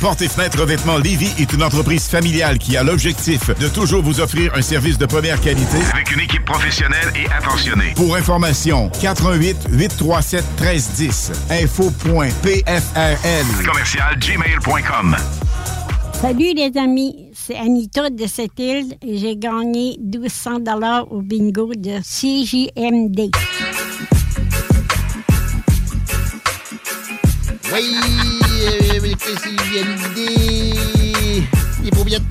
Porte 0.00 0.22
et 0.22 0.28
fenêtre 0.28 0.60
revêtement 0.60 0.98
Lévis 0.98 1.32
est 1.38 1.52
une 1.52 1.62
entreprise 1.62 2.06
familiale 2.06 2.58
qui 2.58 2.76
a 2.76 2.82
l'objectif 2.82 3.50
de 3.58 3.68
toujours 3.68 4.02
vous 4.02 4.20
offrir 4.20 4.52
un 4.54 4.62
service 4.62 4.98
de 4.98 5.06
première 5.06 5.40
qualité 5.40 5.78
avec 5.92 6.12
une 6.12 6.20
équipe 6.20 6.44
professionnelle 6.44 7.12
et 7.14 7.26
attentionnée. 7.32 7.94
Pour 7.96 8.14
information, 8.14 8.90
88 9.00 9.68
837 9.70 10.44
1310 10.60 11.32
info.pfrl 11.50 12.66
commercial 13.64 14.18
gmail.com. 14.18 15.16
Salut 16.20 16.54
les 16.54 16.72
amis, 16.78 17.30
c'est 17.34 17.56
Anita 17.56 18.10
de 18.10 18.26
cette 18.26 18.58
île 18.58 18.96
et 19.02 19.18
j'ai 19.18 19.36
gagné 19.36 19.98
1200 20.00 20.60
dollars 20.60 21.10
au 21.10 21.20
bingo 21.20 21.72
de 21.74 22.00
CJMD. 22.00 23.30
Oui, 27.72 28.45
les. 30.16 31.42
Les 31.82 31.90
pauviettes. 31.90 32.22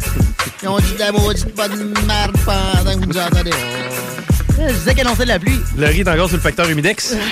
Ils 0.62 0.68
ont 0.68 0.80
dit 0.80 0.94
de 0.94 1.00
la 1.00 1.12
maudite 1.12 1.56
bonne 1.56 1.94
merde 2.08 2.36
pendant 2.44 2.94
que 2.94 3.00
vous 3.00 3.06
nous 3.06 3.18
entendez. 3.18 3.52
Oh. 3.54 4.62
Je 4.68 4.74
disais 4.74 4.96
qu'annonçait 4.96 5.24
de 5.24 5.30
la 5.30 5.40
pluie. 5.40 5.60
Le 5.78 5.88
riz 5.88 6.02
est 6.02 6.10
encore 6.10 6.28
sur 6.28 6.38
le 6.38 6.42
facteur 6.42 6.70
humidex. 6.70 7.16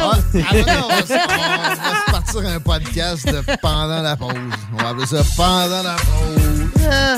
Ah, 0.00 0.16
là, 0.32 0.84
on 0.84 0.88
va, 0.88 1.02
se, 1.02 1.12
on 1.12 1.16
va 1.16 2.06
se 2.06 2.10
partir 2.10 2.48
un 2.48 2.60
podcast 2.60 3.26
de 3.26 3.42
pendant 3.60 4.00
la 4.00 4.16
pause. 4.16 4.32
On 4.72 4.82
va 4.82 4.90
appeler 4.90 5.06
ça 5.06 5.22
pendant 5.36 5.82
la 5.82 5.96
pause. 5.96 6.86
Ah. 6.90 7.16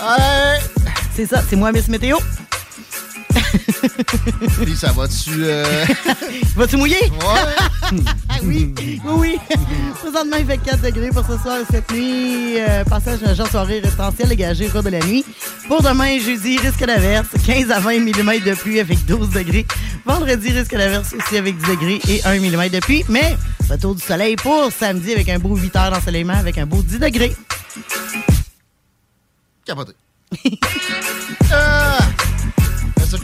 Ouais. 0.00 0.60
C'est 1.14 1.26
ça, 1.26 1.42
c'est 1.48 1.56
moi, 1.56 1.70
Miss 1.72 1.88
Météo. 1.88 2.18
Puis 4.64 4.76
ça 4.76 4.92
va-tu... 4.92 5.44
Euh... 5.44 5.84
Vas-tu 6.56 6.76
mouiller? 6.76 7.00
Ouais. 7.00 7.98
Ah 8.28 8.36
oui, 8.42 8.72
oui, 8.78 9.00
oui. 9.04 9.38
Présentement, 10.00 10.36
il 10.38 10.46
fait 10.46 10.58
4 10.58 10.80
degrés 10.80 11.10
pour 11.10 11.24
ce 11.26 11.36
soir 11.38 11.58
et 11.58 11.64
cette 11.70 11.90
nuit. 11.92 12.58
Euh, 12.58 12.82
passage 12.84 13.22
à 13.22 13.34
genre 13.34 13.48
soirée 13.48 13.80
résidentielle 13.80 14.28
dégagée 14.28 14.66
au 14.66 14.70
cours 14.70 14.82
de 14.82 14.88
la 14.88 15.00
nuit. 15.00 15.24
Pour 15.68 15.82
demain, 15.82 16.18
jeudi, 16.18 16.58
risque 16.58 16.84
d'averse. 16.84 17.28
15 17.46 17.70
à 17.70 17.80
20 17.80 18.00
mm 18.00 18.40
de 18.40 18.54
pluie 18.54 18.80
avec 18.80 19.04
12 19.06 19.30
degrés. 19.30 19.66
Vendredi, 20.04 20.50
risque 20.50 20.74
d'averse 20.74 21.12
aussi 21.12 21.36
avec 21.36 21.56
10 21.58 21.66
degrés 21.70 22.00
et 22.08 22.24
1 22.24 22.40
mm 22.40 22.68
de 22.70 22.80
pluie. 22.80 23.04
Mais 23.08 23.36
retour 23.70 23.94
du 23.94 24.02
soleil 24.02 24.36
pour 24.36 24.72
samedi 24.72 25.12
avec 25.12 25.28
un 25.28 25.38
beau 25.38 25.54
8 25.56 25.76
heures 25.76 25.90
d'ensoleillement 25.90 26.38
avec 26.38 26.58
un 26.58 26.66
beau 26.66 26.82
10 26.82 26.98
degrés. 26.98 27.36
Capoté. 29.64 29.92
ah! 31.52 31.98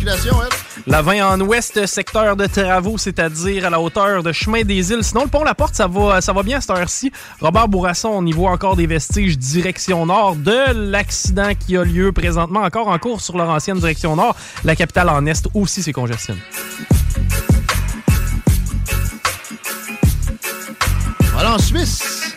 Circulation, 0.00 0.36
elle? 0.42 0.82
La 0.90 1.02
20 1.02 1.34
en 1.34 1.40
ouest, 1.42 1.84
secteur 1.84 2.34
de 2.34 2.46
travaux, 2.46 2.96
c'est-à-dire 2.96 3.66
à 3.66 3.70
la 3.70 3.78
hauteur 3.78 4.22
de 4.22 4.32
Chemin 4.32 4.62
des 4.62 4.92
Îles. 4.92 5.04
Sinon, 5.04 5.24
le 5.24 5.28
pont 5.28 5.44
La 5.44 5.54
Porte, 5.54 5.74
ça 5.74 5.86
va, 5.86 6.22
ça 6.22 6.32
va 6.32 6.42
bien 6.42 6.56
à 6.56 6.60
cette 6.62 6.70
heure-ci. 6.70 7.12
Robert 7.38 7.68
Bourasson, 7.68 8.08
on 8.08 8.24
y 8.24 8.32
voit 8.32 8.50
encore 8.50 8.76
des 8.76 8.86
vestiges 8.86 9.36
direction 9.36 10.06
nord 10.06 10.36
de 10.36 10.72
l'accident 10.72 11.50
qui 11.54 11.76
a 11.76 11.84
lieu 11.84 12.12
présentement 12.12 12.60
encore 12.60 12.88
en 12.88 12.98
cours 12.98 13.20
sur 13.20 13.36
leur 13.36 13.50
ancienne 13.50 13.78
direction 13.78 14.16
nord. 14.16 14.34
La 14.64 14.74
capitale 14.74 15.10
en 15.10 15.26
est 15.26 15.46
aussi, 15.52 15.82
c'est 15.82 15.92
congestionné. 15.92 16.40
Voilà 21.32 21.56
en 21.56 21.58
Suisse. 21.58 22.32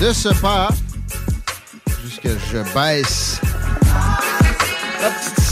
De 0.00 0.12
ce 0.12 0.28
pas, 0.40 0.68
jusque 2.04 2.28
je 2.52 2.58
baisse 2.72 3.40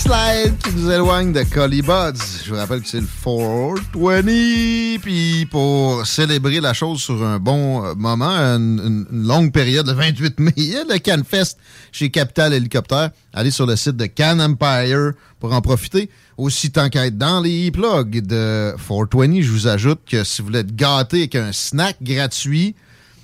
qui 0.07 0.71
nous 0.77 0.89
éloigne 0.89 1.33
de 1.33 1.43
Collie 1.43 1.83
Buds. 1.83 2.13
Je 2.45 2.51
vous 2.51 2.57
rappelle 2.57 2.81
que 2.81 2.87
c'est 2.87 3.01
le 3.01 3.07
420. 3.07 5.01
Puis 5.03 5.47
pour 5.51 6.07
célébrer 6.07 6.61
la 6.61 6.75
chose 6.75 7.03
sur 7.03 7.25
un 7.25 7.41
bon 7.41 7.85
euh, 7.85 7.95
moment, 7.95 8.31
une 8.31 9.05
longue 9.11 9.51
période, 9.51 9.89
le 9.89 9.95
28 9.95 10.39
mai, 10.39 10.53
il 10.57 10.65
y 10.65 10.77
a 10.77 10.85
le 10.85 10.99
CanFest 10.99 11.59
chez 11.91 12.11
Capital 12.11 12.53
Hélicoptère. 12.55 13.11
Allez 13.33 13.51
sur 13.51 13.67
le 13.67 13.75
site 13.75 13.97
de 13.97 14.07
Can 14.07 14.39
Empire 14.39 15.13
pour 15.41 15.53
en 15.53 15.61
profiter. 15.61 16.09
Aussi, 16.37 16.71
tant 16.71 16.89
qu'à 16.89 17.07
être 17.07 17.19
dans 17.19 17.41
les 17.41 17.69
e-plugs 17.69 18.25
de 18.25 18.77
420, 18.77 19.41
je 19.41 19.51
vous 19.51 19.67
ajoute 19.67 20.01
que 20.09 20.23
si 20.23 20.41
vous 20.41 20.47
voulez 20.47 20.61
être 20.61 20.77
gâté 20.77 21.19
avec 21.19 21.35
un 21.35 21.51
snack 21.53 21.97
gratuit, 22.01 22.77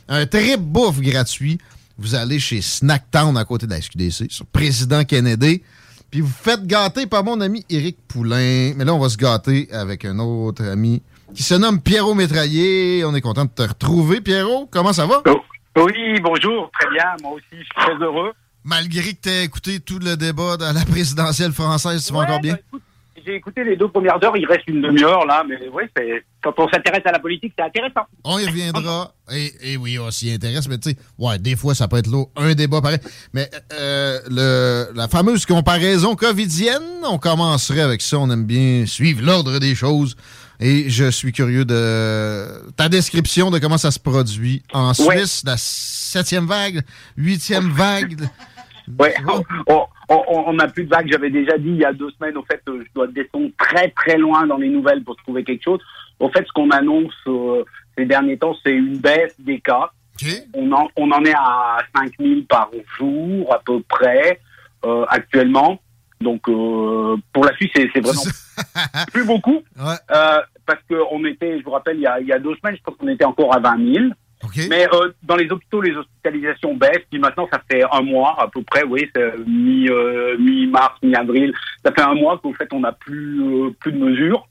un 0.08 0.26
trip 0.26 0.60
bouffe 0.60 1.00
gratuit, 1.00 1.58
vous 1.96 2.16
allez 2.16 2.40
chez 2.40 2.60
Snacktown 2.60 3.36
à 3.36 3.44
côté 3.44 3.66
de 3.66 3.70
la 3.70 3.80
SQDC, 3.80 4.32
sur 4.32 4.46
Président 4.46 5.04
Kennedy. 5.04 5.62
Puis 6.12 6.20
vous 6.20 6.28
faites 6.28 6.66
gâter 6.66 7.06
par 7.06 7.24
mon 7.24 7.40
ami 7.40 7.64
Éric 7.70 7.96
Poulain. 8.06 8.74
Mais 8.76 8.84
là, 8.84 8.92
on 8.92 8.98
va 8.98 9.08
se 9.08 9.16
gâter 9.16 9.72
avec 9.72 10.04
un 10.04 10.18
autre 10.18 10.62
ami 10.62 11.02
qui 11.34 11.42
se 11.42 11.54
nomme 11.54 11.80
Pierrot 11.80 12.12
Métraillé. 12.14 13.02
On 13.06 13.14
est 13.14 13.22
content 13.22 13.46
de 13.46 13.50
te 13.50 13.62
retrouver. 13.62 14.20
Pierrot, 14.20 14.68
comment 14.70 14.92
ça 14.92 15.06
va? 15.06 15.22
Oui, 15.74 16.20
bonjour, 16.22 16.70
très 16.78 16.90
bien. 16.90 17.04
Moi 17.22 17.32
aussi, 17.32 17.46
je 17.52 17.56
suis 17.56 17.74
très 17.74 17.94
heureux. 17.94 18.32
Malgré 18.62 19.14
que 19.14 19.22
tu 19.22 19.28
aies 19.30 19.44
écouté 19.44 19.80
tout 19.80 19.98
le 20.00 20.18
débat 20.18 20.58
dans 20.58 20.74
la 20.74 20.84
présidentielle 20.84 21.52
française, 21.52 22.04
tu 22.06 22.12
vas 22.12 22.20
encore 22.20 22.40
bien? 22.40 22.58
J'ai 23.24 23.36
écouté 23.36 23.62
les 23.64 23.76
deux 23.76 23.88
premières 23.88 24.22
heures, 24.24 24.36
il 24.36 24.46
reste 24.46 24.66
une 24.66 24.82
demi-heure 24.82 25.24
là, 25.26 25.44
mais 25.48 25.56
oui, 25.72 25.84
quand 26.42 26.52
on 26.58 26.68
s'intéresse 26.68 27.02
à 27.04 27.12
la 27.12 27.18
politique, 27.18 27.52
c'est 27.56 27.64
intéressant. 27.64 28.02
On 28.24 28.38
y 28.38 28.46
reviendra. 28.46 29.14
Et, 29.30 29.72
et 29.72 29.76
oui, 29.76 29.98
on 29.98 30.10
s'y 30.10 30.32
intéresse, 30.32 30.68
mais 30.68 30.78
tu 30.78 30.90
sais, 30.90 30.96
ouais, 31.18 31.38
des 31.38 31.54
fois, 31.56 31.74
ça 31.74 31.86
peut 31.88 31.98
être 31.98 32.10
là, 32.10 32.24
un 32.36 32.54
débat 32.54 32.80
pareil. 32.80 32.98
Mais 33.32 33.48
euh, 33.72 34.18
le, 34.28 34.88
la 34.96 35.08
fameuse 35.08 35.46
comparaison 35.46 36.16
covidienne, 36.16 36.82
on 37.08 37.18
commencerait 37.18 37.80
avec 37.80 38.02
ça. 38.02 38.18
On 38.18 38.30
aime 38.30 38.44
bien 38.44 38.84
suivre 38.86 39.22
l'ordre 39.24 39.58
des 39.58 39.74
choses. 39.74 40.16
Et 40.60 40.90
je 40.90 41.10
suis 41.10 41.32
curieux 41.32 41.64
de 41.64 42.46
ta 42.76 42.88
description 42.88 43.50
de 43.50 43.58
comment 43.58 43.78
ça 43.78 43.90
se 43.90 43.98
produit 43.98 44.62
en 44.72 44.92
Ouais. 44.92 45.16
Suisse, 45.18 45.42
la 45.44 45.56
septième 45.56 46.46
vague, 46.46 46.82
huitième 47.16 47.70
vague. 47.70 48.28
Ouais, 48.98 49.14
on- 49.68 49.86
on 50.48 50.52
n'a 50.54 50.68
plus 50.68 50.84
de 50.84 50.90
vagues. 50.90 51.08
J'avais 51.10 51.30
déjà 51.30 51.56
dit 51.58 51.68
il 51.70 51.76
y 51.76 51.84
a 51.84 51.92
deux 51.92 52.10
semaines, 52.10 52.36
au 52.36 52.42
fait, 52.44 52.60
euh, 52.68 52.82
je 52.86 52.92
dois 52.94 53.06
descendre 53.06 53.48
très 53.58 53.88
très 53.90 54.18
loin 54.18 54.46
dans 54.46 54.56
les 54.58 54.68
nouvelles 54.68 55.02
pour 55.04 55.16
trouver 55.16 55.44
quelque 55.44 55.62
chose. 55.64 55.80
Au 56.20 56.28
fait, 56.28 56.44
ce 56.46 56.52
qu'on 56.52 56.70
annonce 56.70 57.14
euh, 57.26 57.64
ces 57.96 58.04
derniers 58.04 58.36
temps, 58.38 58.54
c'est 58.62 58.72
une 58.72 58.98
baisse 58.98 59.34
des 59.38 59.60
cas. 59.60 59.90
On, 60.54 60.70
en, 60.72 60.88
on 60.96 61.10
en 61.10 61.24
est 61.24 61.34
à 61.34 61.78
5000 61.96 62.46
par 62.46 62.70
jour 62.98 63.52
à 63.54 63.58
peu 63.64 63.80
près 63.88 64.40
euh, 64.84 65.04
actuellement. 65.08 65.80
Donc 66.20 66.48
euh, 66.48 67.16
pour 67.32 67.44
la 67.44 67.52
Suisse, 67.56 67.70
c'est 67.74 68.00
vraiment 68.00 68.22
plus 69.12 69.24
beaucoup. 69.24 69.62
Euh, 70.14 70.40
parce 70.66 70.78
qu'on 70.88 71.24
était, 71.24 71.58
je 71.58 71.64
vous 71.64 71.70
rappelle, 71.72 71.96
il 71.96 72.02
y 72.02 72.06
a, 72.06 72.20
il 72.20 72.26
y 72.28 72.32
a 72.32 72.38
deux 72.38 72.54
semaines, 72.56 72.76
je 72.76 72.82
pense 72.82 72.94
qu'on 72.96 73.08
était 73.08 73.24
encore 73.24 73.54
à 73.54 73.58
20 73.58 73.92
000. 73.94 74.04
Mais 74.68 74.86
euh, 74.92 75.12
dans 75.22 75.36
les 75.36 75.50
hôpitaux, 75.50 75.80
les 75.80 75.94
hospitalisations 75.94 76.74
baissent. 76.74 77.04
Puis 77.10 77.20
maintenant, 77.20 77.48
ça 77.52 77.60
fait 77.70 77.82
un 77.90 78.02
mois 78.02 78.36
à 78.40 78.48
peu 78.48 78.62
près, 78.62 78.82
oui, 78.84 79.08
c'est 79.14 79.38
mi, 79.46 79.88
euh, 79.88 80.36
mi-mars, 80.38 80.94
mi-avril. 81.02 81.52
Ça 81.84 81.92
fait 81.92 82.02
un 82.02 82.14
mois 82.14 82.38
qu'au 82.38 82.52
fait, 82.54 82.68
on 82.72 82.80
n'a 82.80 82.92
plus, 82.92 83.40
euh, 83.42 83.70
plus 83.80 83.92
de 83.92 83.98
mesures. 83.98 84.48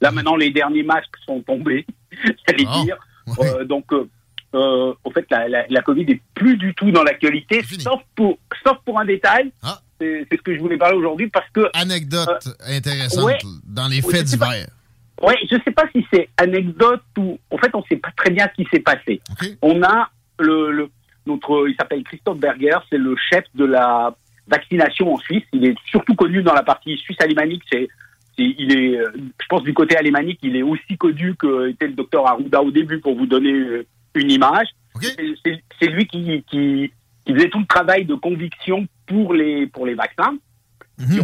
Là, 0.00 0.10
maintenant, 0.10 0.36
les 0.36 0.50
derniers 0.50 0.82
masques 0.82 1.16
sont 1.26 1.40
tombés, 1.42 1.84
j'allais 2.48 2.64
Ah, 2.68 2.82
dire. 2.84 2.96
Euh, 3.40 3.64
donc, 3.64 3.92
euh, 3.92 4.08
euh, 4.54 4.94
au 5.04 5.10
fait, 5.10 5.26
la, 5.30 5.48
la, 5.48 5.66
la 5.68 5.82
Covid 5.82 6.02
est 6.08 6.20
plus 6.34 6.56
du 6.56 6.74
tout 6.74 6.90
dans 6.90 7.02
l'actualité, 7.02 7.62
sauf 7.78 8.00
pour, 8.14 8.38
sauf 8.64 8.78
pour 8.84 8.98
un 8.98 9.04
détail. 9.04 9.52
C'est 10.00 10.26
c'est 10.30 10.36
ce 10.36 10.42
que 10.42 10.54
je 10.54 10.60
voulais 10.60 10.76
parler 10.76 10.96
aujourd'hui 10.96 11.28
parce 11.28 11.48
que... 11.50 11.68
Anecdote 11.74 12.48
intéressante 12.68 13.24
ouais. 13.24 13.38
dans 13.66 13.88
les 13.88 14.00
faits 14.00 14.24
divers. 14.24 14.68
Oui, 15.22 15.34
je 15.50 15.56
sais 15.64 15.72
pas 15.72 15.84
si 15.94 16.06
c'est 16.12 16.28
anecdote 16.36 17.02
ou 17.18 17.38
en 17.50 17.58
fait 17.58 17.70
on 17.74 17.82
sait 17.84 17.96
pas 17.96 18.10
très 18.16 18.30
bien 18.30 18.48
ce 18.48 18.62
qui 18.62 18.68
s'est 18.70 18.80
passé. 18.80 19.20
On 19.62 19.82
a 19.82 20.10
le, 20.38 20.70
le 20.70 20.90
notre 21.26 21.68
il 21.68 21.74
s'appelle 21.76 22.02
Christophe 22.04 22.38
Berger, 22.38 22.78
c'est 22.88 22.98
le 22.98 23.14
chef 23.16 23.44
de 23.54 23.64
la 23.64 24.14
vaccination 24.46 25.12
en 25.12 25.18
Suisse. 25.18 25.44
Il 25.52 25.64
est 25.66 25.76
surtout 25.86 26.14
connu 26.14 26.42
dans 26.42 26.54
la 26.54 26.62
partie 26.62 26.96
suisse 26.96 27.20
alémanique. 27.20 27.62
C'est 27.70 27.88
il 28.38 28.72
est 28.76 28.98
euh, 28.98 29.10
je 29.40 29.46
pense 29.48 29.64
du 29.64 29.74
côté 29.74 29.96
alémanique, 29.96 30.38
il 30.42 30.56
est 30.56 30.62
aussi 30.62 30.96
connu 30.96 31.34
que 31.34 31.68
était 31.68 31.88
le 31.88 31.94
docteur 31.94 32.26
Arruda 32.26 32.62
au 32.62 32.70
début 32.70 33.00
pour 33.00 33.16
vous 33.16 33.26
donner 33.26 33.52
euh, 33.52 33.86
une 34.14 34.30
image. 34.30 34.68
C'est 35.00 35.86
lui 35.86 36.06
qui, 36.06 36.44
qui 36.48 36.92
qui 37.24 37.34
faisait 37.34 37.50
tout 37.50 37.58
le 37.58 37.66
travail 37.66 38.04
de 38.04 38.14
conviction 38.14 38.86
pour 39.06 39.34
les 39.34 39.66
pour 39.66 39.86
les 39.86 39.94
vaccins. 39.94 40.36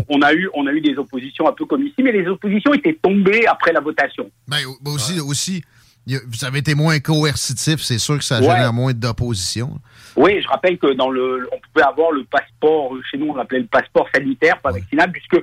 On 0.08 0.22
a 0.22 0.32
eu 0.32 0.48
on 0.54 0.66
a 0.66 0.72
eu 0.72 0.80
des 0.80 0.96
oppositions 0.96 1.48
un 1.48 1.52
peu 1.52 1.64
comme 1.66 1.82
ici, 1.84 2.02
mais 2.02 2.12
les 2.12 2.26
oppositions 2.28 2.72
étaient 2.74 2.98
tombées 3.02 3.46
après 3.46 3.72
la 3.72 3.80
votation. 3.80 4.30
Ben, 4.46 4.58
au- 4.66 4.76
ben 4.80 4.92
aussi, 4.92 5.20
aussi 5.20 5.64
vous 6.06 6.44
avez 6.44 6.58
été 6.58 6.74
moins 6.74 6.98
coercitif, 7.00 7.80
c'est 7.80 7.98
sûr 7.98 8.18
que 8.18 8.24
ça 8.24 8.36
Ouais. 8.38 8.42
génère 8.44 8.72
moins 8.74 8.92
d'opposition. 8.92 9.80
Oui, 10.16 10.40
je 10.42 10.46
rappelle 10.48 10.76
que 10.78 10.92
dans 10.92 11.10
le, 11.10 11.48
on 11.50 11.58
pouvait 11.72 11.86
avoir 11.86 12.12
le 12.12 12.24
passeport, 12.24 12.92
chez 13.10 13.16
nous 13.16 13.28
on 13.30 13.34
l'appelait 13.34 13.60
le 13.60 13.66
passeport 13.66 14.06
sanitaire, 14.14 14.60
pas 14.60 14.70
vaccinable, 14.70 15.12
puisque 15.12 15.42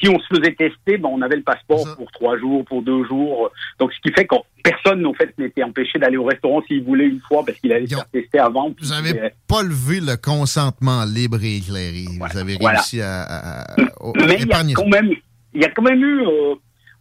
si 0.00 0.08
on 0.08 0.18
se 0.18 0.26
faisait 0.36 0.54
tester, 0.54 0.98
ben, 0.98 1.08
on 1.10 1.22
avait 1.22 1.36
le 1.36 1.42
passeport 1.42 1.84
pour 1.96 2.10
trois 2.12 2.36
jours, 2.38 2.64
pour 2.64 2.82
deux 2.82 3.04
jours. 3.04 3.50
Donc, 3.78 3.92
ce 3.92 4.00
qui 4.00 4.12
fait 4.14 4.26
que 4.26 4.34
personne, 4.62 5.04
en 5.06 5.14
fait, 5.14 5.32
n'était 5.38 5.62
empêché 5.62 5.98
d'aller 5.98 6.16
au 6.16 6.24
restaurant 6.24 6.60
s'il 6.66 6.82
voulait 6.84 7.06
une 7.06 7.20
fois 7.20 7.44
parce 7.46 7.58
qu'il 7.58 7.72
allait 7.72 7.86
se 7.86 7.94
faire 7.96 8.10
tester 8.10 8.38
avant. 8.38 8.68
Vous 8.80 8.88
n'avez 8.88 9.12
pas 9.48 9.62
levé 9.62 10.00
le 10.00 10.16
consentement 10.16 11.04
libre 11.04 11.38
et 11.42 11.56
éclairé. 11.56 12.04
vous 12.32 12.38
avez 12.38 12.56
réussi 12.74 13.00
à, 13.00 13.22
à- 13.22 13.60
à- 13.60 13.72
à 13.72 13.86
Mais 14.26 14.36
il 14.40 14.46
y 14.48 14.52
a 14.52 14.56
quand 14.74 14.88
même, 14.88 15.10
il 15.54 15.62
y 15.62 15.64
a 15.64 15.70
quand 15.70 15.82
même 15.82 16.02
eu 16.02 16.26
euh, 16.26 16.54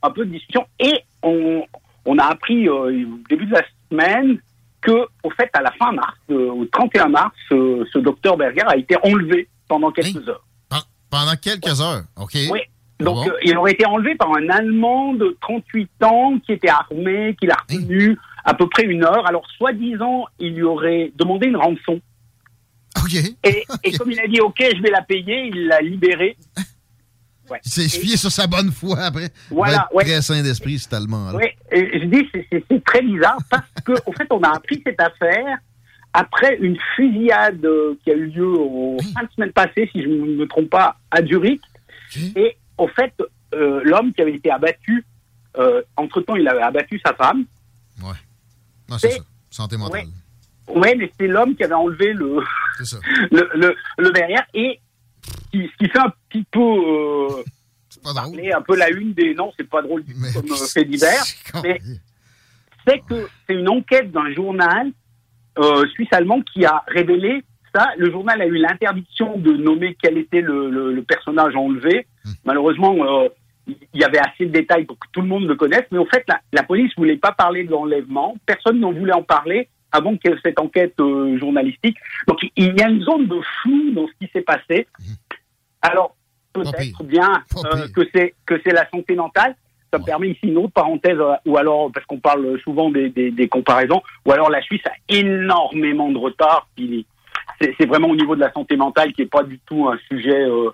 un 0.04 0.10
peu 0.12 0.26
de 0.26 0.32
discussion 0.32 0.66
et 0.80 0.94
on, 1.24 1.64
on 2.06 2.18
a 2.18 2.24
appris 2.26 2.68
euh, 2.70 2.72
au 3.06 3.20
début 3.30 3.46
de 3.48 3.54
la 3.54 3.64
semaine 3.92 4.38
que, 4.82 5.06
au 5.24 5.30
fait, 5.32 5.50
à 5.54 5.62
la 5.62 5.72
fin 5.72 5.92
mars, 5.92 6.16
euh, 6.30 6.52
au 6.52 6.66
31 6.66 7.10
mars, 7.10 7.34
ce, 7.50 7.86
ce 7.92 7.98
docteur 8.00 8.38
Berger 8.38 8.62
a 8.68 8.78
été 8.78 8.96
enlevé 9.04 9.48
pendant 9.68 9.92
quelques 9.92 10.28
heures. 10.30 10.46
Pendant 11.10 11.36
quelques 11.36 11.80
heures, 11.82 12.04
OK? 12.18 12.36
Oui. 12.52 12.60
Donc, 13.00 13.16
bon? 13.16 13.28
euh, 13.30 13.38
il 13.44 13.58
aurait 13.58 13.74
été 13.74 13.86
enlevé 13.86 14.16
par 14.16 14.32
un 14.36 14.48
Allemand 14.50 15.14
de 15.14 15.38
38 15.42 15.90
ans 16.04 16.40
qui 16.46 16.54
était 16.54 16.70
armé, 16.70 17.36
qui 17.40 17.46
l'a 17.48 17.58
retenu 17.70 18.18
à 18.46 18.54
peu 18.54 18.68
près 18.70 18.84
une 18.84 19.04
heure. 19.04 19.28
Alors, 19.28 19.46
soi-disant, 19.58 20.26
il 20.40 20.56
lui 20.56 20.64
aurait 20.64 21.12
demandé 21.16 21.48
une 21.48 21.58
rançon. 21.58 22.00
Et, 23.44 23.66
et 23.84 23.92
comme 23.98 24.12
il 24.12 24.20
a 24.20 24.28
dit, 24.28 24.40
OK, 24.40 24.56
je 24.60 24.82
vais 24.82 24.90
la 24.90 25.02
payer, 25.02 25.48
il 25.54 25.68
l'a 25.68 25.82
libéré. 25.82 26.38
Ouais. 27.48 27.60
Il 27.64 27.70
s'est 27.72 27.88
fié 28.00 28.18
sur 28.18 28.32
sa 28.32 28.48
bonne 28.48 28.72
foi 28.72 28.98
après. 29.02 29.30
Voilà, 29.52 29.88
ouais. 29.94 30.04
Très 30.04 30.20
sain 30.24 30.42
d'esprit, 30.42 30.80
cet 30.80 30.94
Allemand-là. 30.94 31.38
Oui, 31.38 31.46
je 31.72 32.04
dis, 32.06 32.28
c'est- 32.34 32.84
très 32.84 33.04
bizarre 33.04 33.38
parce 33.52 33.70
que, 33.86 33.92
au 34.08 34.12
fait, 34.14 34.26
on 34.32 34.42
a 34.42 34.56
appris 34.56 34.82
cette 34.84 35.00
affaire 35.00 35.60
après 36.12 36.58
une 36.60 36.76
fusillade 36.96 37.64
euh, 37.64 38.00
qui 38.04 38.10
a 38.10 38.16
eu 38.16 38.26
lieu 38.32 38.48
au 38.48 38.98
fin 39.14 39.22
de 39.24 39.30
semaine 39.36 39.52
passée, 39.52 39.88
si 39.92 40.02
je 40.02 40.08
ne 40.08 40.38
me 40.38 40.48
trompe 40.48 40.72
pas, 40.72 40.96
à 41.12 41.24
Zurich. 41.24 41.62
Et, 42.36 42.58
au 42.78 42.88
fait, 42.88 43.14
euh, 43.54 43.82
l'homme 43.84 44.14
qui 44.14 44.22
avait 44.22 44.36
été 44.36 44.52
abattu, 44.52 45.06
euh, 45.58 45.82
entre-temps, 45.96 46.36
il 46.36 46.48
avait 46.48 46.62
abattu 46.62 47.00
sa 47.06 47.14
femme. 47.14 47.46
Non, 48.90 48.98
c'est 48.98 49.12
ça. 49.12 49.24
Santé 49.50 49.78
mentale. 49.78 50.06
Oui, 50.68 50.90
mais 50.98 51.12
c'est 51.18 51.28
l'homme 51.28 51.56
qui 51.56 51.64
avait 51.64 51.76
enlevé 51.76 52.14
le, 52.14 52.40
ça. 52.84 52.98
le, 53.32 53.50
le, 53.56 53.76
le 53.98 54.12
derrière 54.12 54.46
et 54.54 54.80
qui, 55.52 55.70
ce 55.72 55.78
qui 55.78 55.90
fait 55.90 56.00
un 56.00 56.12
petit 56.30 56.44
peu 56.52 56.60
euh, 56.60 57.44
parler 58.14 58.52
un 58.52 58.62
peu 58.62 58.76
la 58.76 58.90
une 58.90 59.14
des 59.14 59.34
non 59.34 59.52
c'est 59.58 59.70
pas 59.70 59.82
drôle 59.82 60.04
du 60.04 60.14
tout 60.14 60.20
comme 60.34 60.52
euh, 60.52 60.68
fait 60.74 60.86
divers 60.86 61.24
mais 61.64 61.80
c'est 62.88 63.00
que 63.08 63.28
c'est 63.48 63.56
une 63.56 63.70
enquête 63.70 64.12
d'un 64.12 64.34
journal 64.34 64.92
euh, 65.60 65.88
suisse 65.90 66.10
allemand 66.12 66.42
qui 66.42 66.66
a 66.66 66.84
révélé 66.88 67.44
ça 67.74 67.88
le 67.98 68.12
journal 68.12 68.42
a 68.42 68.46
eu 68.46 68.58
l'interdiction 68.58 69.38
de 69.38 69.54
nommer 69.54 69.96
quel 70.02 70.18
était 70.18 70.42
le 70.42 71.02
personnage 71.08 71.56
enlevé 71.56 72.08
malheureusement 72.44 72.96
euh, 73.00 73.30
il 73.68 74.00
y 74.00 74.04
avait 74.04 74.20
assez 74.20 74.46
de 74.46 74.52
détails 74.52 74.86
pour 74.86 75.00
que 75.00 75.08
tout 75.12 75.22
le 75.22 75.28
monde 75.28 75.48
le 75.48 75.56
connaisse 75.56 75.86
mais 75.92 75.98
en 75.98 76.06
fait 76.06 76.24
la, 76.28 76.40
la 76.54 76.64
police 76.64 76.92
voulait 76.98 77.18
pas 77.18 77.32
parler 77.32 77.64
de 77.64 77.72
l'enlèvement 77.72 78.36
personne 78.46 78.80
n'en 78.80 78.92
voulait 78.92 79.14
en 79.14 79.24
parler 79.24 79.70
avant 79.96 80.16
qu'il 80.18 80.32
y 80.32 80.34
ait 80.34 80.38
cette 80.44 80.60
enquête 80.60 81.00
euh, 81.00 81.38
journalistique. 81.40 81.98
Donc 82.28 82.40
il 82.56 82.78
y 82.78 82.84
a 82.84 82.90
une 82.90 83.02
zone 83.02 83.28
de 83.28 83.40
flou 83.62 83.92
dans 83.92 84.08
ce 84.08 84.14
qui 84.20 84.32
s'est 84.32 84.42
passé. 84.42 84.88
Alors 85.82 86.16
peut-être 86.54 87.04
bien 87.04 87.44
euh, 87.58 87.88
que 87.94 88.02
c'est 88.14 88.34
que 88.46 88.60
c'est 88.66 88.74
la 88.74 88.90
santé 88.90 89.16
mentale. 89.16 89.56
Ça 89.92 90.00
me 90.00 90.04
permet 90.04 90.30
ici 90.30 90.40
une 90.44 90.58
autre 90.58 90.74
parenthèse, 90.74 91.18
ou 91.46 91.58
alors 91.58 91.90
parce 91.94 92.06
qu'on 92.06 92.20
parle 92.20 92.60
souvent 92.62 92.90
des, 92.90 93.10
des, 93.10 93.32
des 93.32 93.48
comparaisons, 93.48 94.02
ou 94.26 94.32
alors 94.34 94.50
la 94.50 94.62
Suisse 94.62 94.82
a 94.88 94.92
énormément 95.08 96.12
de 96.12 96.18
retard. 96.18 96.68
C'est 97.62 97.86
vraiment 97.86 98.10
au 98.10 98.16
niveau 98.16 98.36
de 98.36 98.42
la 98.42 98.52
santé 98.52 98.76
mentale 98.76 99.14
qui 99.14 99.22
est 99.22 99.32
pas 99.32 99.44
du 99.44 99.60
tout 99.60 99.88
un 99.88 99.98
sujet. 100.10 100.44
Euh, 100.44 100.72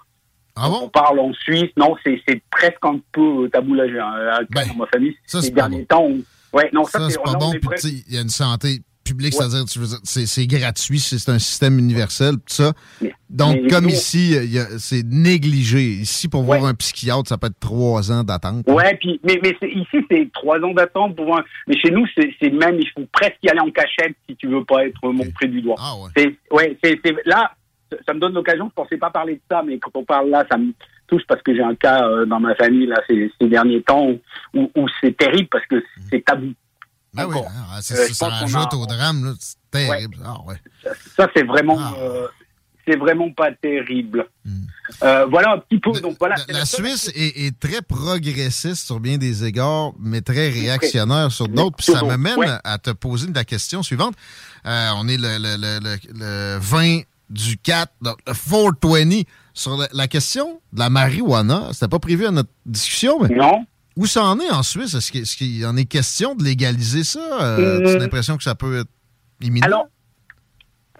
on 0.58 0.90
parle 0.90 1.20
en 1.20 1.34
Suisse, 1.34 1.70
non, 1.78 1.96
c'est 2.04 2.22
presque 2.52 2.84
un 2.84 3.00
peu 3.12 3.50
taboulagé. 3.52 4.00
Hein, 4.00 4.40
cas 4.54 4.66
dans 4.66 4.76
ma 4.76 4.86
famille, 4.88 5.16
ça, 5.26 5.40
ces 5.42 5.48
c'est 5.48 5.54
pas 5.54 5.68
derniers 5.70 5.86
temps, 5.86 6.04
on- 6.06 6.58
ouais, 6.58 6.70
non, 6.74 6.84
ça, 6.86 7.00
Ça, 7.00 7.10
c'est 7.10 7.22
pas 7.24 7.34
bon. 7.36 7.52
Puis, 7.52 8.04
il 8.08 8.16
y 8.16 8.18
a 8.18 8.22
une 8.22 8.30
santé 8.30 8.82
publique, 9.04 9.34
Ouais. 9.34 9.46
c'est-à-dire, 9.50 9.66
c'est 10.04 10.48
gratuit, 10.48 11.00
c'est 11.00 11.30
un 11.30 11.40
système 11.40 11.80
universel, 11.80 12.36
tout 12.36 12.42
ça. 12.48 12.72
Donc, 13.30 13.58
mais 13.64 13.68
comme 13.70 13.90
ici, 13.90 14.36
c'est 14.78 15.04
négligé. 15.06 15.82
Ici, 15.82 16.28
pour 16.28 16.44
voir 16.44 16.64
un 16.66 16.74
psychiatre, 16.76 17.28
ça 17.28 17.38
peut 17.38 17.48
être 17.48 17.60
trois 17.60 18.12
ans 18.12 18.24
d'attente. 18.24 18.64
Ouais, 18.70 18.96
puis 19.00 19.20
mais 19.24 19.40
mais 19.42 19.56
ici 19.70 19.98
c'est 20.10 20.30
trois 20.34 20.60
ans 20.60 20.74
d'attente 20.74 21.16
pour 21.16 21.38
un. 21.38 21.44
Mais 21.68 21.78
chez 21.78 21.92
nous 21.92 22.06
c'est 22.16 22.50
même 22.52 22.76
il 22.80 22.88
faut 22.96 23.06
presque 23.12 23.38
y 23.44 23.50
aller 23.50 23.60
en 23.62 23.72
cachette 23.72 24.16
si 24.30 24.36
tu 24.36 24.48
veux 24.48 24.64
pas 24.66 24.86
être 24.86 25.02
montré 25.12 25.48
du 25.48 25.62
doigt. 25.62 25.76
Ah 25.80 25.94
ouais. 25.96 26.38
Ouais 26.52 26.78
c'est 26.84 27.00
là 27.26 27.52
ça- 28.06 28.14
me 28.14 28.20
donne 28.20 28.34
l'occasion. 28.34 28.68
Je 28.70 28.74
pensais 28.74 28.98
pas 28.98 29.10
parler 29.10 29.36
de 29.36 29.42
ça, 29.50 29.62
mais 29.66 29.80
quand 29.80 29.92
on 29.96 30.04
parle 30.06 30.30
là, 30.30 30.46
ça 30.52 30.58
me 30.58 30.72
touche 31.08 31.24
parce 31.28 31.42
que 31.42 31.54
j'ai 31.56 31.62
un 31.64 31.76
cas 31.76 32.04
euh, 32.08 32.26
dans 32.26 32.40
ma 32.40 32.56
famille 32.56 32.88
là 32.88 32.96
ces, 33.08 33.32
ces 33.40 33.48
derniers 33.50 33.82
temps 33.84 34.06
où, 34.08 34.20
où, 34.54 34.72
où 34.76 34.88
c'est 35.02 35.16
terrible 35.18 35.50
parce 35.52 35.66
que 35.68 35.84
c'est 36.10 36.24
tabou. 36.24 36.54
Ben 37.14 37.26
oui, 37.28 37.36
Encore. 37.36 37.52
ah, 37.72 37.78
Euh, 37.80 38.08
je 38.08 38.14
ça 38.14 38.28
qu'on 38.28 38.32
rajoute 38.36 38.74
a- 38.74 38.78
au 38.78 38.86
drame. 38.86 39.36
C'est 39.40 39.58
terrible. 39.70 40.18
Ah 40.26 40.38
ouais. 40.48 40.56
Ça 41.18 41.28
c'est 41.36 41.44
vraiment 41.44 41.78
euh, 42.00 42.28
c'est 42.88 42.96
vraiment 42.98 43.30
pas 43.34 43.52
terrible. 43.52 44.26
Euh, 45.04 45.26
voilà 45.26 45.54
un 45.54 45.58
petit 45.60 45.80
peu. 45.80 45.92
Donc 46.00 46.16
voilà. 46.20 46.36
c'est 46.38 46.52
La 46.54 46.66
Suisse 46.66 47.12
est, 47.14 47.46
est 47.48 47.60
très 47.60 47.82
progressiste 47.82 48.86
sur 48.86 49.00
bien 49.02 49.18
des 49.18 49.44
égards, 49.46 49.92
mais 50.00 50.22
très 50.22 50.50
réactionnaire 50.50 51.32
sur 51.32 51.48
d'autres. 51.50 51.76
Puis 51.78 51.88
ça 51.88 51.96
me 51.96 52.00
d'autres, 52.02 52.18
mène 52.18 52.38
ouais. 52.38 52.48
à 52.64 52.78
te 52.78 52.92
poser 52.92 53.28
la 53.34 53.44
question 53.44 53.84
suivante. 53.84 54.14
Euh, 54.66 54.90
on 54.96 55.08
est 55.10 55.18
le, 55.18 55.38
le- 55.38 55.98
le 56.18 56.60
20 56.60 57.02
du 57.32 57.58
4, 57.58 57.92
donc 58.02 58.18
le 58.28 58.34
420, 58.34 59.24
sur 59.54 59.78
la, 59.78 59.88
la 59.94 60.08
question 60.08 60.62
de 60.74 60.80
la 60.80 60.90
marijuana. 60.90 61.70
C'était 61.74 61.88
pas 61.88 62.00
prévu 62.00 62.26
à 62.26 62.32
notre 62.32 62.50
discussion, 62.66 63.20
mais. 63.22 63.36
Non. 63.36 63.66
Où 63.98 64.06
ça 64.06 64.24
en 64.24 64.40
est 64.40 64.50
en 64.50 64.64
Suisse? 64.64 64.94
Est-ce 64.94 65.12
qu'il 65.12 65.24
qu'il 65.26 65.66
en 65.66 65.76
est 65.76 65.86
question 65.86 66.34
de 66.36 66.44
légaliser 66.44 67.04
ça? 67.04 67.20
Euh, 67.42 67.80
Hum. 67.80 67.86
As-tu 67.88 67.98
l'impression 68.00 68.38
que 68.38 68.44
ça 68.44 68.56
peut 68.56 68.80
être 68.80 68.90
imminent? 69.42 69.66
Alors, 69.66 69.88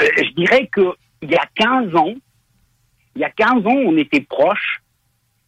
euh, 0.02 0.08
je 0.18 0.34
dirais 0.36 0.68
que 0.72 0.82
il 1.22 1.30
y 1.32 1.36
a 1.36 1.46
15 1.56 1.96
ans, 1.96 2.14
il 3.16 3.22
y 3.22 3.24
a 3.24 3.30
15 3.30 3.66
ans, 3.66 3.76
on 3.86 3.96
était 3.98 4.22
proches. 4.22 4.82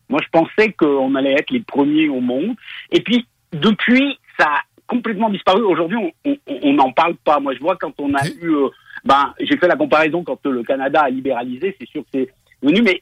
Moi, 0.09 0.21
je 0.23 0.29
pensais 0.31 0.71
qu'on 0.73 1.15
allait 1.15 1.33
être 1.33 1.49
les 1.51 1.61
premiers 1.61 2.07
au 2.07 2.21
monde. 2.21 2.55
Et 2.91 3.01
puis, 3.01 3.27
depuis, 3.51 4.17
ça 4.39 4.45
a 4.45 4.61
complètement 4.87 5.29
disparu. 5.29 5.63
Aujourd'hui, 5.63 5.97
on- 6.25 6.73
n'en 6.73 6.91
parle 6.91 7.15
pas. 7.25 7.39
Moi, 7.39 7.53
je 7.55 7.59
vois 7.59 7.75
quand 7.77 7.93
on 7.99 8.13
a 8.13 8.25
eu... 8.27 8.53
ben, 9.03 9.33
j'ai 9.39 9.57
fait 9.57 9.67
la 9.67 9.75
comparaison 9.75 10.23
quand 10.23 10.45
le 10.45 10.63
Canada 10.63 11.01
a 11.01 11.09
libéralisé. 11.09 11.75
C'est 11.79 11.87
sûr 11.87 12.03
que 12.03 12.07
c'est 12.13 12.29
venu, 12.61 12.81
mais 12.81 13.01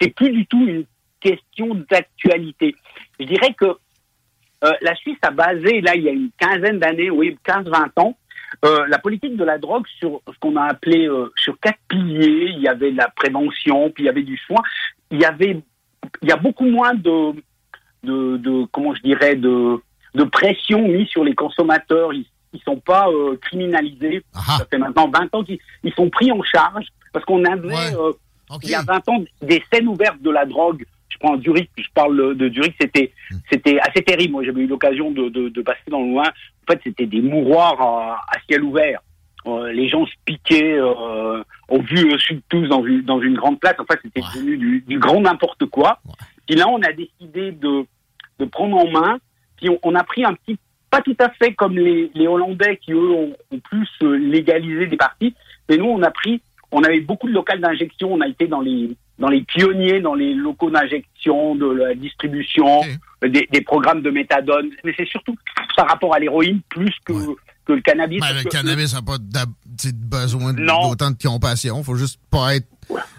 c'est 0.00 0.14
plus 0.14 0.30
du 0.30 0.46
tout 0.46 0.64
une 0.66 0.84
question 1.20 1.74
d'actualité. 1.90 2.74
Je 3.18 3.26
dirais 3.26 3.54
que 3.54 3.66
euh, 3.66 4.72
la 4.82 4.94
Suisse 4.96 5.18
a 5.22 5.30
basé, 5.30 5.80
là, 5.80 5.94
il 5.94 6.02
y 6.02 6.08
a 6.08 6.12
une 6.12 6.30
quinzaine 6.38 6.78
d'années, 6.78 7.10
oui, 7.10 7.36
15-20 7.46 7.90
ans, 7.96 8.16
euh, 8.64 8.86
la 8.88 8.98
politique 8.98 9.36
de 9.36 9.44
la 9.44 9.58
drogue 9.58 9.86
sur 9.98 10.20
ce 10.26 10.38
qu'on 10.40 10.56
a 10.56 10.64
appelé 10.64 11.06
euh, 11.06 11.30
sur 11.36 11.58
quatre 11.60 11.78
piliers. 11.88 12.50
Il 12.54 12.60
y 12.60 12.68
avait 12.68 12.92
de 12.92 12.96
la 12.96 13.08
prévention, 13.08 13.90
puis 13.90 14.04
il 14.04 14.06
y 14.06 14.10
avait 14.10 14.22
du 14.22 14.36
soin. 14.38 14.62
Il 15.10 15.20
y 15.20 15.24
avait, 15.24 15.60
il 16.22 16.28
y 16.28 16.32
a 16.32 16.36
beaucoup 16.36 16.66
moins 16.66 16.94
de, 16.94 17.32
de, 18.02 18.36
de 18.36 18.64
comment 18.72 18.94
je 18.94 19.02
dirais, 19.02 19.36
de 19.36 19.80
de 20.14 20.24
pression 20.24 20.86
mise 20.88 21.08
sur 21.08 21.24
les 21.24 21.34
consommateurs. 21.34 22.12
Ils, 22.12 22.26
ils 22.52 22.60
sont 22.62 22.78
pas 22.80 23.08
euh, 23.08 23.36
criminalisés. 23.40 24.22
Ça 24.34 24.66
fait 24.70 24.78
maintenant 24.78 25.08
20 25.08 25.34
ans 25.34 25.44
qu'ils 25.44 25.58
ils 25.82 25.92
sont 25.94 26.10
pris 26.10 26.30
en 26.32 26.42
charge 26.42 26.86
parce 27.12 27.24
qu'on 27.24 27.44
avait 27.44 27.94
euh, 27.94 28.12
il 28.62 28.70
y 28.70 28.74
a 28.74 28.82
20 28.82 29.08
ans 29.08 29.24
des 29.42 29.62
scènes 29.72 29.88
ouvertes 29.88 30.20
de 30.22 30.30
la 30.30 30.46
drogue. 30.46 30.84
Je 31.10 31.18
prends 31.18 31.40
Zurich, 31.40 31.70
je 31.76 31.88
parle 31.94 32.36
de 32.36 32.48
Zurich, 32.50 32.74
c'était 32.80 33.12
c'était 33.50 33.78
assez 33.80 34.02
terrible. 34.02 34.32
Moi, 34.32 34.44
j'avais 34.44 34.62
eu 34.62 34.66
l'occasion 34.66 35.10
de, 35.10 35.28
de, 35.28 35.48
de 35.48 35.62
passer 35.62 35.90
dans 35.90 36.00
le 36.02 36.10
loin. 36.10 36.24
En 36.28 36.72
fait, 36.72 36.80
c'était 36.84 37.06
des 37.06 37.20
mouroirs 37.20 37.80
à, 37.80 38.20
à 38.28 38.40
ciel 38.46 38.62
ouvert. 38.62 39.00
Euh, 39.46 39.72
les 39.72 39.88
gens 39.88 40.04
se 40.06 40.12
piquaient 40.24 40.78
euh, 40.78 41.42
au 41.68 41.80
vu 41.80 42.18
sud 42.18 42.42
tous 42.48 42.66
dans 42.66 42.84
une, 42.84 43.02
dans 43.02 43.20
une 43.20 43.34
grande 43.34 43.58
place. 43.58 43.76
En 43.78 43.84
fait, 43.84 43.98
c'était 44.02 44.20
devenu 44.20 44.56
du, 44.58 44.84
du 44.86 44.98
grand 44.98 45.20
n'importe 45.20 45.66
quoi. 45.66 46.00
Puis 46.46 46.56
là, 46.56 46.68
on 46.68 46.80
a 46.82 46.92
décidé 46.92 47.52
de, 47.52 47.84
de 48.38 48.44
prendre 48.44 48.76
en 48.76 48.90
main. 48.90 49.18
Puis 49.56 49.70
on, 49.70 49.78
on 49.82 49.94
a 49.94 50.04
pris 50.04 50.24
un 50.24 50.34
petit, 50.34 50.58
pas 50.90 51.02
tout 51.02 51.16
à 51.20 51.28
fait 51.30 51.52
comme 51.54 51.76
les, 51.76 52.10
les 52.14 52.26
Hollandais 52.26 52.78
qui 52.78 52.92
eux 52.92 53.10
ont, 53.10 53.32
ont 53.52 53.58
plus 53.60 53.88
euh, 54.02 54.16
légalisé 54.16 54.86
des 54.86 54.96
parties, 54.96 55.34
mais 55.68 55.76
nous 55.76 55.86
on 55.86 56.02
a 56.02 56.10
pris, 56.10 56.40
on 56.72 56.82
avait 56.82 57.00
beaucoup 57.00 57.28
de 57.28 57.32
locales 57.34 57.60
d'injection. 57.60 58.12
On 58.12 58.20
a 58.20 58.28
été 58.28 58.46
dans 58.46 58.60
les 58.60 58.96
dans 59.18 59.28
les 59.28 59.42
pionniers, 59.42 60.00
dans 60.00 60.14
les 60.14 60.32
locaux 60.32 60.70
d'injection, 60.70 61.56
de 61.56 61.66
la 61.66 61.94
distribution, 61.94 62.82
des, 63.22 63.48
des 63.50 63.60
programmes 63.62 64.00
de 64.02 64.10
méthadone. 64.10 64.70
Mais 64.84 64.94
c'est 64.96 65.08
surtout 65.08 65.34
par 65.76 65.88
rapport 65.88 66.14
à 66.14 66.18
l'héroïne 66.20 66.60
plus 66.68 66.94
que 67.04 67.12
que 67.64 67.72
le 67.74 67.80
cannabis. 67.80 68.20
Ben, 68.20 68.34
le 68.36 68.44
que- 68.44 68.48
cannabis 68.48 68.94
n'a 68.94 69.02
pas 69.02 69.16
besoin 69.94 70.52
d'autant 70.54 71.10
de 71.10 71.16
compassion. 71.22 71.82
faut 71.82 71.96
juste 71.96 72.20
pas 72.30 72.56
être 72.56 72.66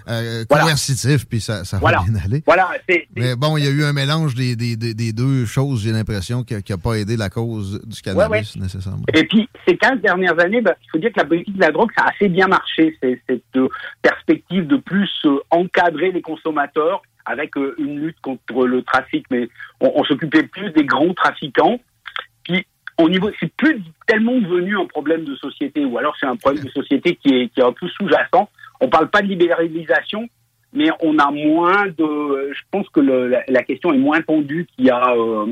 euh, 0.07 0.45
coercitif, 0.45 1.27
puis 1.27 1.39
ça, 1.41 1.63
ça 1.65 1.77
Voilà. 1.77 1.99
va 1.99 2.03
bien 2.11 2.21
aller. 2.23 2.43
Voilà, 2.45 2.69
Mais 3.15 3.35
bon, 3.35 3.57
il 3.57 3.65
y 3.65 3.67
a 3.67 3.71
eu 3.71 3.83
un 3.83 3.93
mélange 3.93 4.35
des, 4.35 4.55
des, 4.55 4.75
des, 4.75 4.93
des 4.93 5.13
deux 5.13 5.45
choses, 5.45 5.83
j'ai 5.83 5.91
l'impression, 5.91 6.43
qui 6.43 6.55
n'a 6.55 6.77
pas 6.77 6.95
aidé 6.95 7.17
la 7.17 7.29
cause 7.29 7.81
du 7.85 8.01
cannabis, 8.01 8.55
nécessairement. 8.55 9.03
Et 9.13 9.23
puis, 9.25 9.47
ces 9.67 9.77
15 9.77 10.01
dernières 10.01 10.39
années, 10.39 10.61
il 10.63 10.89
faut 10.91 10.97
dire 10.97 11.11
que 11.11 11.19
la 11.19 11.25
politique 11.25 11.55
de 11.55 11.61
la 11.61 11.71
drogue, 11.71 11.91
ça 11.97 12.05
a 12.05 12.09
assez 12.09 12.29
bien 12.29 12.47
marché. 12.47 12.97
C'est 13.01 13.21
cette 13.29 13.43
euh, 13.55 13.67
perspective 14.01 14.67
de 14.67 14.77
plus 14.77 15.09
euh, 15.25 15.37
encadrer 15.51 16.11
les 16.11 16.21
consommateurs 16.21 17.01
avec 17.25 17.55
euh, 17.57 17.75
une 17.77 17.99
lutte 17.99 18.19
contre 18.21 18.65
le 18.65 18.81
trafic. 18.83 19.25
Mais 19.29 19.47
on, 19.81 19.91
on 19.95 20.03
s'occupait 20.03 20.43
plus 20.43 20.71
des 20.71 20.85
grands 20.85 21.13
trafiquants. 21.13 21.79
Puis, 22.43 22.65
au 22.97 23.07
niveau, 23.09 23.29
c'est 23.39 23.51
plus 23.55 23.81
tellement 24.07 24.39
devenu 24.39 24.77
un 24.77 24.85
problème 24.85 25.23
de 25.23 25.35
société, 25.35 25.85
ou 25.85 25.97
alors 25.97 26.15
c'est 26.19 26.25
un 26.25 26.35
problème 26.35 26.63
de 26.65 26.69
société 26.71 27.15
qui 27.15 27.29
est, 27.33 27.49
qui 27.49 27.59
est 27.59 27.63
un 27.63 27.71
peu 27.73 27.87
sous-jacent. 27.89 28.49
On 28.81 28.89
parle 28.89 29.09
pas 29.09 29.21
de 29.21 29.27
libéralisation, 29.27 30.27
mais 30.73 30.89
on 31.01 31.17
a 31.19 31.31
moins 31.31 31.87
de. 31.87 32.51
Je 32.53 32.61
pense 32.71 32.87
que 32.89 32.99
le- 32.99 33.27
la, 33.27 33.43
la 33.47 33.63
question 33.63 33.91
est 33.93 33.97
moins 33.97 34.21
tendue 34.21 34.67
qu'il 34.75 34.85
y 34.85 34.89
a. 34.89 35.13
euh, 35.15 35.45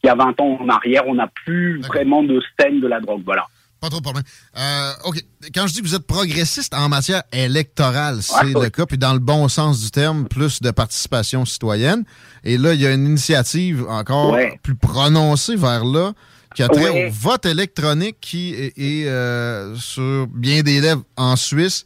qu'il 0.00 0.08
y 0.08 0.10
a 0.10 0.16
20 0.16 0.38
ans 0.40 0.58
en 0.60 0.68
arrière, 0.68 1.04
on 1.06 1.14
n'a 1.14 1.28
plus 1.46 1.80
vraiment 1.80 2.22
de 2.22 2.38
scène 2.60 2.78
de 2.80 2.86
la 2.86 3.00
drogue. 3.00 3.22
Voilà. 3.24 3.46
Pas 3.80 3.88
trop 3.88 4.00
de 4.00 4.02
problème. 4.04 4.24
Euh, 4.58 4.90
OK. 5.06 5.16
Quand 5.54 5.66
je 5.66 5.72
dis 5.72 5.80
que 5.82 5.86
vous 5.86 5.94
êtes 5.94 6.06
progressiste 6.06 6.74
en 6.74 6.88
matière 6.90 7.22
électorale, 7.32 8.18
c'est 8.22 8.54
Ouais, 8.54 8.64
le 8.64 8.68
cas, 8.70 8.84
puis 8.86 8.98
dans 8.98 9.14
le 9.14 9.18
bon 9.18 9.48
sens 9.48 9.82
du 9.82 9.90
terme, 9.90 10.26
plus 10.28 10.60
de 10.60 10.70
participation 10.70 11.44
citoyenne. 11.46 12.04
Et 12.44 12.58
là, 12.58 12.74
il 12.74 12.80
y 12.82 12.86
a 12.86 12.92
une 12.92 13.06
initiative 13.06 13.86
encore 13.88 14.32
Ouais. 14.32 14.58
plus 14.62 14.74
prononcée 14.74 15.56
vers 15.56 15.84
là, 15.86 16.12
qui 16.54 16.62
a 16.62 16.68
trait 16.68 16.90
Ouais. 16.90 17.06
au 17.08 17.10
vote 17.10 17.46
électronique 17.46 18.16
qui 18.20 18.54
est, 18.54 18.78
est, 18.78 19.08
euh, 19.08 19.74
sur 19.76 20.26
bien 20.28 20.62
des 20.62 20.80
lèvres 20.82 21.02
en 21.16 21.36
Suisse. 21.36 21.84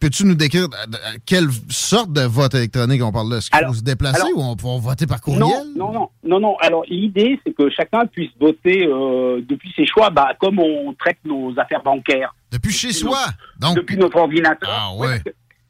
Peux-tu 0.00 0.24
nous 0.24 0.34
décrire 0.34 0.64
euh, 0.64 0.86
euh, 0.94 1.18
quelle 1.24 1.48
sorte 1.68 2.12
de 2.12 2.22
vote 2.22 2.54
électronique 2.54 3.02
on 3.04 3.12
parle 3.12 3.30
là? 3.30 3.36
Est-ce 3.36 3.50
qu'il 3.50 3.66
faut 3.66 3.74
se 3.74 3.82
déplacer 3.82 4.20
alors- 4.20 4.36
ou 4.36 4.42
on 4.42 4.56
peut 4.56 4.66
voter 4.84 5.06
par 5.06 5.20
courriel? 5.20 5.40
Non, 5.42 5.64
non, 5.76 5.92
non, 5.92 6.10
non, 6.24 6.40
non. 6.40 6.56
Alors 6.60 6.84
l'idée, 6.88 7.38
c'est 7.46 7.52
que 7.54 7.70
chacun 7.70 8.06
puisse 8.06 8.30
voter 8.40 8.86
euh, 8.86 9.40
depuis 9.48 9.72
ses 9.76 9.86
choix, 9.86 10.10
bah, 10.10 10.30
comme 10.40 10.58
on 10.58 10.92
traite 10.94 11.18
nos 11.24 11.52
affaires 11.58 11.82
bancaires. 11.82 12.34
Depuis 12.50 12.72
chez 12.72 12.88
nos- 12.88 12.94
soi. 12.94 13.18
Donc, 13.60 13.76
depuis 13.76 13.96
notre 13.96 14.16
ordinateur. 14.18 14.68
Ah 14.72 14.94
ouais. 14.96 15.22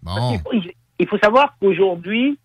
Bon. 0.02 0.32
Il 0.34 0.40
faut, 0.40 0.68
il 0.98 1.06
faut 1.08 1.18
savoir 1.18 1.54
qu'aujourd'hui, 1.60 2.38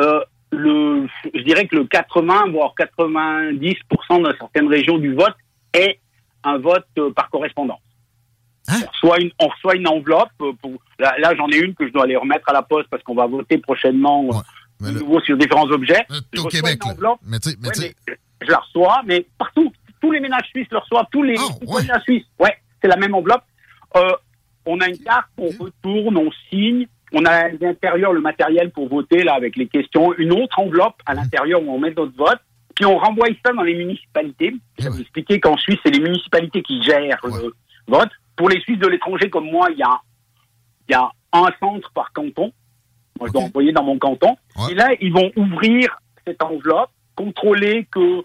euh, 0.00 0.20
le, 0.52 1.06
je 1.34 1.40
dirais 1.42 1.66
que 1.66 1.76
le 1.76 1.84
80 1.86 2.50
voire 2.52 2.74
90% 2.78 4.22
dans 4.22 4.32
certaines 4.38 4.68
régions 4.68 4.98
du 4.98 5.14
vote 5.14 5.34
est 5.72 5.98
un 6.44 6.58
vote 6.58 6.86
euh, 6.98 7.10
par 7.12 7.28
correspondance. 7.30 7.80
Hein? 8.68 8.80
On, 8.82 8.90
reçoit 8.90 9.20
une, 9.20 9.30
on 9.40 9.48
reçoit 9.48 9.74
une 9.76 9.88
enveloppe. 9.88 10.30
euh, 10.42 10.52
Pour, 10.60 10.72
là, 10.98 11.14
là, 11.18 11.34
j'en 11.36 11.48
ai 11.48 11.58
une 11.58 11.74
que 11.74 11.86
je 11.86 11.92
dois 11.92 12.04
aller 12.04 12.16
remettre 12.16 12.48
à 12.48 12.52
la 12.52 12.62
poste 12.62 12.88
parce 12.90 13.02
qu'on 13.02 13.14
va 13.14 13.26
voter 13.26 13.58
prochainement 13.58 14.24
euh, 14.82 14.86
de 14.92 14.98
nouveau 14.98 15.20
sur 15.20 15.36
différents 15.36 15.68
objets. 15.70 16.04
Je 16.32 16.40
au 16.40 16.46
Québec, 16.48 16.78
une 16.82 16.88
là. 16.88 16.94
enveloppe. 16.94 17.20
Mais 17.24 17.38
tu 17.38 17.50
sais- 17.50 17.56
mais 17.60 17.68
Ouais, 17.68 17.74
tu 17.74 17.80
sais- 17.82 17.94
mais 18.08 18.16
je 18.42 18.50
la 18.50 18.58
reçois, 18.58 19.02
mais 19.06 19.26
partout, 19.38 19.72
tous 20.00 20.10
les 20.10 20.20
ménages 20.20 20.46
suisses 20.50 20.68
le 20.70 20.78
reçoivent, 20.78 21.06
tous 21.10 21.22
les 21.22 21.36
citoyens 21.36 21.82
de 21.86 21.88
la 21.92 22.00
Suisse. 22.00 22.24
Ouais, 22.38 22.56
c'est 22.82 22.88
la 22.88 22.96
même 22.96 23.14
enveloppe. 23.14 23.44
Euh, 23.96 24.10
on 24.66 24.80
a 24.80 24.88
une 24.88 24.98
carte, 24.98 25.28
on 25.38 25.48
retourne, 25.62 26.16
on 26.16 26.30
signe. 26.50 26.86
On 27.12 27.24
a 27.24 27.30
à 27.30 27.48
l'intérieur 27.48 28.12
le 28.12 28.20
matériel 28.20 28.70
pour 28.72 28.88
voter 28.88 29.22
là 29.22 29.34
avec 29.34 29.56
les 29.56 29.68
questions. 29.68 30.12
Une 30.18 30.32
autre 30.32 30.58
enveloppe 30.58 30.96
à 31.06 31.14
l'intérieur 31.14 31.62
où 31.62 31.70
on 31.70 31.78
met 31.78 31.94
notre 31.96 32.16
vote. 32.16 32.40
Puis 32.74 32.84
on 32.84 32.98
renvoie 32.98 33.28
ça 33.46 33.52
dans 33.52 33.62
les 33.62 33.74
municipalités. 33.76 34.52
Je 34.78 34.84
vais 34.84 34.90
vous 34.90 35.00
expliquer 35.00 35.40
qu'en 35.40 35.56
Suisse, 35.56 35.78
c'est 35.84 35.92
les 35.92 36.00
municipalités 36.00 36.62
qui 36.62 36.82
gèrent 36.82 37.16
le 37.24 37.52
vote. 37.86 38.10
Pour 38.36 38.48
les 38.48 38.60
Suisses 38.60 38.78
de 38.78 38.86
l'étranger 38.86 39.30
comme 39.30 39.50
moi, 39.50 39.68
il 39.70 39.78
y 39.78 39.82
a, 39.82 40.00
il 40.88 40.92
y 40.92 40.94
a 40.94 41.10
un 41.32 41.48
centre 41.60 41.90
par 41.92 42.12
canton. 42.12 42.52
Moi, 43.18 43.28
je 43.28 43.32
dois 43.32 43.42
envoyer 43.42 43.72
dans 43.72 43.82
mon 43.82 43.98
canton. 43.98 44.36
Et 44.70 44.74
là, 44.74 44.90
ils 45.00 45.12
vont 45.12 45.30
ouvrir 45.36 45.98
cette 46.26 46.42
enveloppe, 46.42 46.90
contrôler 47.14 47.86
que 47.90 48.24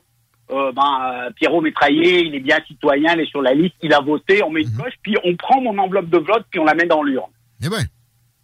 euh, 0.51 0.71
ben, 0.73 0.99
euh, 1.01 1.29
Pierrot 1.35 1.61
Métraillé, 1.61 2.25
il 2.25 2.35
est 2.35 2.41
bien 2.41 2.59
citoyen, 2.67 3.13
il 3.13 3.21
est 3.21 3.29
sur 3.29 3.41
la 3.41 3.53
liste, 3.53 3.75
il 3.81 3.93
a 3.93 4.01
voté, 4.01 4.43
on 4.43 4.49
met 4.49 4.63
une 4.63 4.73
coche, 4.73 4.93
puis 5.01 5.15
on 5.23 5.35
prend 5.37 5.61
mon 5.61 5.77
enveloppe 5.77 6.09
de 6.09 6.17
vote, 6.17 6.45
puis 6.49 6.59
on 6.59 6.65
la 6.65 6.75
met 6.75 6.87
dans 6.87 7.03
l'urne. 7.03 7.31
Eh 7.63 7.69
ben. 7.69 7.83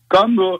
Comme 0.07 0.39
euh, 0.39 0.57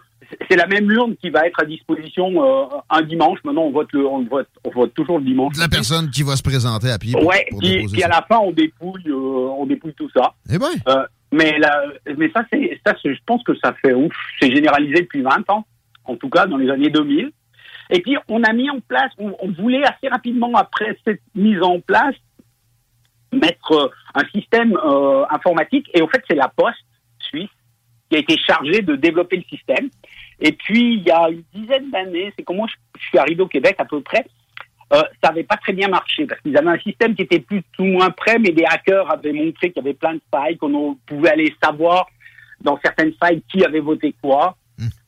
c'est- 0.49 0.55
la 0.55 0.67
même 0.67 0.89
urne 0.91 1.15
qui 1.17 1.29
va 1.29 1.45
être 1.47 1.59
à 1.61 1.65
disposition 1.65 2.43
euh, 2.43 2.65
un 2.89 3.01
dimanche. 3.01 3.39
Maintenant, 3.43 3.63
on 3.63 3.71
vote, 3.71 3.87
le, 3.93 4.05
on 4.05 4.23
vote, 4.23 4.47
on 4.65 4.69
vote 4.71 4.93
toujours 4.93 5.19
le 5.19 5.25
dimanche. 5.25 5.55
La 5.57 5.67
personne 5.67 6.09
qui 6.09 6.23
va 6.23 6.35
se 6.35 6.43
présenter 6.43 6.89
à 6.89 6.97
pied 6.97 7.13
pour, 7.13 7.25
Ouais, 7.25 7.45
pour 7.51 7.61
à 7.61 8.07
la 8.07 8.25
fin, 8.27 8.37
on 8.37 8.51
dépouille, 8.51 9.03
euh, 9.07 9.13
on 9.57 9.65
dépouille 9.65 9.93
tout 9.93 10.09
ça. 10.15 10.33
Eh 10.51 10.57
ben. 10.57 10.67
Euh, 10.87 11.05
mais 11.31 11.57
là, 11.59 11.83
mais 12.17 12.29
ça, 12.31 12.43
c'est, 12.51 12.79
ça, 12.85 12.95
je 13.03 13.11
pense 13.25 13.43
que 13.43 13.53
ça 13.63 13.73
fait 13.81 13.93
ouf. 13.93 14.13
C'est 14.41 14.51
généralisé 14.53 15.01
depuis 15.01 15.21
20 15.21 15.49
ans, 15.49 15.65
en 16.05 16.15
tout 16.15 16.29
cas 16.29 16.45
dans 16.45 16.57
les 16.57 16.69
années 16.69 16.89
2000. 16.89 17.31
Et 17.89 18.01
puis, 18.01 18.17
on 18.29 18.43
a 18.43 18.51
mis 18.53 18.69
en 18.69 18.79
place, 18.79 19.11
on, 19.17 19.33
on 19.41 19.51
voulait 19.51 19.83
assez 19.83 20.07
rapidement 20.09 20.51
après 20.55 20.97
cette 21.05 21.21
mise 21.35 21.61
en 21.61 21.79
place 21.79 22.15
mettre 23.33 23.91
un 24.15 24.23
système 24.33 24.77
informatique. 25.29 25.89
Et 25.93 26.01
au 26.01 26.07
fait, 26.07 26.23
c'est 26.29 26.35
la 26.35 26.47
Poste 26.47 26.77
qui 28.09 28.15
a 28.15 28.19
été 28.19 28.37
chargée 28.37 28.81
de 28.81 28.95
développer 28.95 29.37
le 29.37 29.43
système. 29.43 29.89
Et 30.39 30.51
puis, 30.51 30.95
il 30.95 31.03
y 31.03 31.11
a 31.11 31.29
une 31.29 31.43
dizaine 31.53 31.89
d'années, 31.89 32.31
c'est 32.37 32.43
comment 32.43 32.67
je 32.67 33.05
suis 33.07 33.17
arrivé 33.17 33.41
au 33.41 33.47
Québec 33.47 33.75
à 33.79 33.85
peu 33.85 34.01
près, 34.01 34.25
euh, 34.93 35.01
ça 35.21 35.29
n'avait 35.29 35.43
pas 35.43 35.57
très 35.57 35.73
bien 35.73 35.89
marché 35.89 36.25
parce 36.25 36.39
qu'ils 36.41 36.57
avaient 36.57 36.69
un 36.69 36.79
système 36.79 37.13
qui 37.13 37.23
était 37.23 37.39
plus 37.39 37.61
ou 37.79 37.83
moins 37.83 38.09
prêt, 38.09 38.39
mais 38.39 38.51
des 38.51 38.63
hackers 38.63 39.11
avaient 39.11 39.33
montré 39.33 39.71
qu'il 39.71 39.83
y 39.83 39.85
avait 39.85 39.93
plein 39.93 40.13
de 40.13 40.21
failles, 40.31 40.57
qu'on 40.57 40.95
pouvait 41.05 41.31
aller 41.31 41.53
savoir 41.61 42.07
dans 42.61 42.79
certaines 42.81 43.13
failles 43.13 43.41
qui 43.51 43.65
avait 43.65 43.81
voté 43.81 44.15
quoi. 44.21 44.55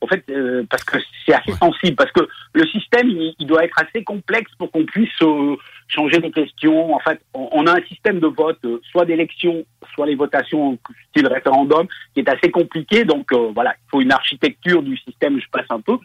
En 0.01 0.07
fait, 0.07 0.23
euh, 0.31 0.63
parce 0.67 0.83
que 0.83 0.97
c'est 1.25 1.33
assez 1.33 1.51
sensible, 1.51 1.95
parce 1.95 2.11
que 2.11 2.27
le 2.53 2.65
système, 2.67 3.07
il, 3.07 3.35
il 3.37 3.45
doit 3.45 3.63
être 3.63 3.77
assez 3.79 4.03
complexe 4.03 4.51
pour 4.57 4.71
qu'on 4.71 4.85
puisse 4.85 5.21
euh, 5.21 5.55
changer 5.87 6.19
des 6.19 6.31
questions. 6.31 6.95
En 6.95 6.99
fait, 6.99 7.21
on, 7.35 7.49
on 7.51 7.67
a 7.67 7.77
un 7.77 7.83
système 7.83 8.19
de 8.19 8.27
vote, 8.27 8.57
euh, 8.65 8.81
soit 8.91 9.05
d'élection, 9.05 9.63
soit 9.93 10.07
les 10.07 10.15
votations 10.15 10.79
style 11.09 11.27
référendum, 11.27 11.87
qui 12.13 12.21
est 12.21 12.29
assez 12.29 12.49
compliqué. 12.49 13.05
Donc 13.05 13.31
voilà, 13.53 13.75
il 13.75 13.89
faut 13.91 14.01
une 14.01 14.11
architecture 14.11 14.81
du 14.81 14.97
système, 14.97 15.39
je 15.39 15.47
passe 15.51 15.67
un 15.69 15.81
peu. 15.81 15.97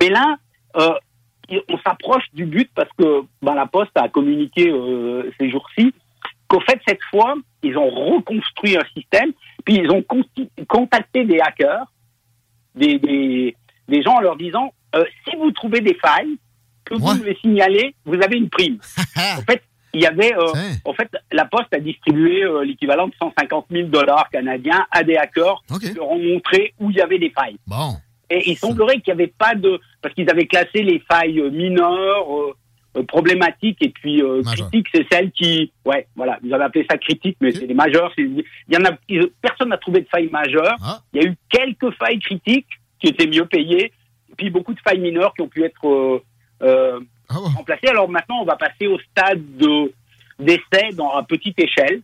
Mais 0.00 0.08
là, 0.08 0.36
on 0.74 1.78
s'approche 1.86 2.24
du 2.32 2.46
but 2.46 2.70
parce 2.74 2.90
que 2.98 3.22
ben, 3.42 3.54
la 3.54 3.66
Poste 3.66 3.96
a 3.96 4.08
communiqué 4.08 4.72
ces 5.38 5.50
jours-ci 5.50 5.92
qu'au 6.48 6.60
fait, 6.60 6.80
cette 6.86 7.02
fois, 7.10 7.34
ils 7.62 7.76
ont 7.78 7.90
reconstruit 7.90 8.76
un 8.76 8.84
système, 8.96 9.32
puis 9.64 9.76
ils 9.76 9.90
ont 9.90 10.04
contacté 10.68 11.24
des 11.24 11.38
hackers, 11.38 11.86
des, 12.74 12.98
des, 12.98 13.56
des 13.88 14.02
gens 14.02 14.16
en 14.16 14.20
leur 14.20 14.36
disant 14.36 14.72
euh, 14.94 15.04
si 15.24 15.36
vous 15.36 15.50
trouvez 15.50 15.80
des 15.80 15.94
failles, 15.94 16.38
que 16.84 16.94
vous 16.94 17.24
les 17.24 17.36
signalez, 17.36 17.94
vous 18.04 18.20
avez 18.22 18.36
une 18.36 18.50
prime. 18.50 18.78
en 19.16 19.42
fait, 19.42 19.62
il 19.94 20.02
y 20.02 20.06
avait, 20.06 20.34
euh, 20.34 20.52
en 20.84 20.92
fait, 20.92 21.08
la 21.32 21.46
Poste 21.46 21.72
a 21.72 21.78
distribué 21.78 22.42
euh, 22.42 22.64
l'équivalent 22.64 23.08
de 23.08 23.14
150 23.18 23.66
000 23.70 23.88
dollars 23.88 24.28
canadiens 24.30 24.86
à 24.90 25.02
des 25.02 25.16
hackers 25.16 25.62
qui 25.80 25.94
leur 25.94 26.10
ont 26.10 26.22
montré 26.22 26.74
où 26.80 26.90
il 26.90 26.96
y 26.96 27.00
avait 27.00 27.18
des 27.18 27.30
failles. 27.30 27.56
Bon. 27.66 27.96
Et 28.28 28.50
il 28.50 28.56
semblerait 28.56 29.00
qu'il 29.00 29.14
n'y 29.14 29.22
avait 29.22 29.32
pas 29.38 29.54
de... 29.54 29.80
Parce 30.02 30.14
qu'ils 30.14 30.28
avaient 30.28 30.46
classé 30.46 30.82
les 30.82 31.02
failles 31.10 31.40
mineures, 31.50 32.26
euh, 32.96 33.02
problématiques, 33.02 33.78
et 33.82 33.88
puis 33.90 34.22
euh, 34.22 34.40
critiques, 34.62 34.86
c'est 34.94 35.06
celles 35.10 35.30
qui... 35.32 35.72
Ouais, 35.84 36.06
voilà, 36.16 36.38
vous 36.42 36.52
avez 36.52 36.64
appelé 36.64 36.86
ça 36.90 36.96
critique, 36.98 37.36
mais 37.40 37.50
c'est 37.52 37.66
les 37.66 37.74
majeures. 37.74 38.12
c'est- 38.16 38.22
Il 38.22 38.44
y 38.70 38.76
en 38.76 38.84
a... 38.84 38.92
Personne 39.42 39.68
n'a 39.70 39.78
trouvé 39.78 40.00
de 40.02 40.08
failles 40.08 40.30
majeures. 40.30 40.76
Il 41.12 41.22
y 41.22 41.26
a 41.26 41.28
eu 41.30 41.36
quelques 41.48 41.90
failles 41.96 42.18
critiques 42.20 42.68
qui 43.00 43.08
étaient 43.08 43.26
mieux 43.26 43.46
payées, 43.46 43.86
et 44.30 44.34
puis 44.36 44.50
beaucoup 44.50 44.74
de 44.74 44.80
failles 44.86 45.00
mineures 45.00 45.34
qui 45.34 45.42
ont 45.42 45.48
pu 45.48 45.64
être... 45.64 46.22
euh, 46.62 47.00
Ah 47.28 47.34
remplacer. 47.56 47.88
Alors 47.88 48.08
maintenant, 48.08 48.40
on 48.42 48.44
va 48.44 48.56
passer 48.56 48.86
au 48.86 48.98
stade 49.10 49.42
de 49.56 49.92
d'essai 50.38 50.90
dans 50.94 51.10
à 51.10 51.22
petite 51.22 51.58
échelle. 51.60 52.02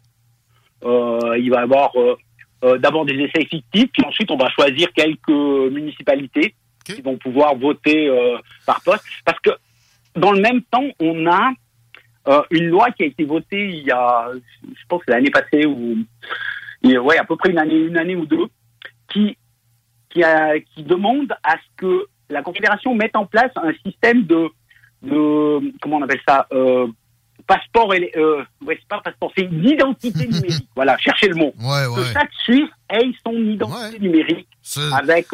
Euh, 0.85 1.37
il 1.39 1.51
va 1.51 1.61
y 1.61 1.63
avoir 1.63 1.91
euh, 1.97 2.17
euh, 2.65 2.79
d'abord 2.79 3.05
des 3.05 3.15
essais 3.15 3.45
fictifs, 3.45 3.91
puis 3.93 4.05
ensuite 4.07 4.31
on 4.31 4.37
va 4.37 4.49
choisir 4.51 4.93
quelques 4.93 5.29
municipalités 5.73 6.55
qui 6.85 7.03
vont 7.03 7.19
pouvoir 7.19 7.55
voter 7.57 8.09
par 8.67 8.81
poste. 8.83 9.05
Parce 9.25 9.39
que 9.41 9.51
dans 10.17 10.33
le 10.33 10.41
même 10.41 10.63
temps, 10.63 10.85
on 11.01 11.27
a 11.27 11.53
euh, 12.29 12.43
une 12.51 12.67
loi 12.69 12.91
qui 12.91 13.03
a 13.05 13.07
été 13.07 13.25
votée 13.25 13.69
il 13.69 13.85
y 13.85 13.91
a, 13.91 14.29
je 14.63 14.83
pense 14.89 15.03
l'année 15.09 15.31
passée 15.31 15.65
ou 15.67 15.97
ouais 16.85 17.19
à 17.19 17.25
peu 17.25 17.37
près 17.37 17.51
une 17.51 17.59
année, 17.59 17.75
une 17.77 17.97
année 17.99 18.17
ou 18.17 18.27
deux, 18.27 18.47
qui 19.09 19.37
qui, 20.11 20.23
a, 20.25 20.59
qui 20.59 20.83
demande 20.83 21.33
à 21.45 21.53
ce 21.57 21.77
que 21.77 22.07
la 22.31 22.43
Confédération 22.43 22.95
mette 22.95 23.15
en 23.15 23.27
place 23.27 23.53
un 23.57 23.73
système 23.85 24.25
de, 24.25 24.49
de 25.03 25.73
comment 25.81 25.97
on 25.99 26.03
appelle 26.03 26.21
ça, 26.27 26.47
euh, 26.53 26.89
passeport, 27.47 27.95
et, 27.95 28.11
euh, 28.17 28.43
ouais, 28.67 28.77
c'est 28.81 28.89
pas 28.89 29.01
passeport, 29.01 29.33
c'est 29.37 29.45
une 29.45 29.65
identité 29.69 30.27
numérique. 30.27 30.67
Voilà, 30.75 30.97
cherchez 30.99 31.29
le 31.29 31.37
mot. 31.37 31.53
Que 31.95 32.03
chaque 32.13 32.33
Suisse 32.45 32.71
ait 32.91 33.11
son 33.25 33.33
identité 33.35 33.99
numérique 34.01 34.49
avec, 34.93 35.33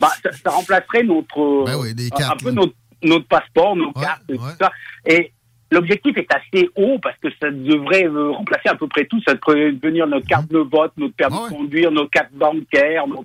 bah, 0.00 0.10
ça, 0.22 0.30
ça 0.32 0.50
remplacerait 0.50 1.02
notre, 1.02 1.40
euh, 1.40 1.64
un- 2.12 2.16
un 2.16 2.18
cartes, 2.20 2.42
peu 2.44 2.50
notre, 2.52 2.74
notre 3.04 3.26
passeport, 3.26 3.76
nos 3.76 3.92
cartes, 3.92 4.22
tout 4.28 4.38
ça. 4.60 4.70
Et 5.06 5.30
L'objectif 5.70 6.16
est 6.16 6.28
assez 6.32 6.68
haut 6.76 7.00
parce 7.02 7.16
que 7.20 7.26
ça 7.42 7.50
devrait 7.50 8.04
euh, 8.06 8.30
remplacer 8.30 8.68
à 8.68 8.76
peu 8.76 8.86
près 8.86 9.06
tout. 9.06 9.20
Ça 9.26 9.34
devrait 9.34 9.72
devenir 9.72 10.06
notre 10.06 10.26
carte 10.28 10.48
de 10.48 10.58
vote, 10.58 10.92
notre 10.96 11.14
permis 11.16 11.36
de 11.36 11.48
conduire, 11.48 11.90
nos 11.90 12.06
cartes 12.06 12.32
bancaires. 12.32 13.08
notre- 13.08 13.24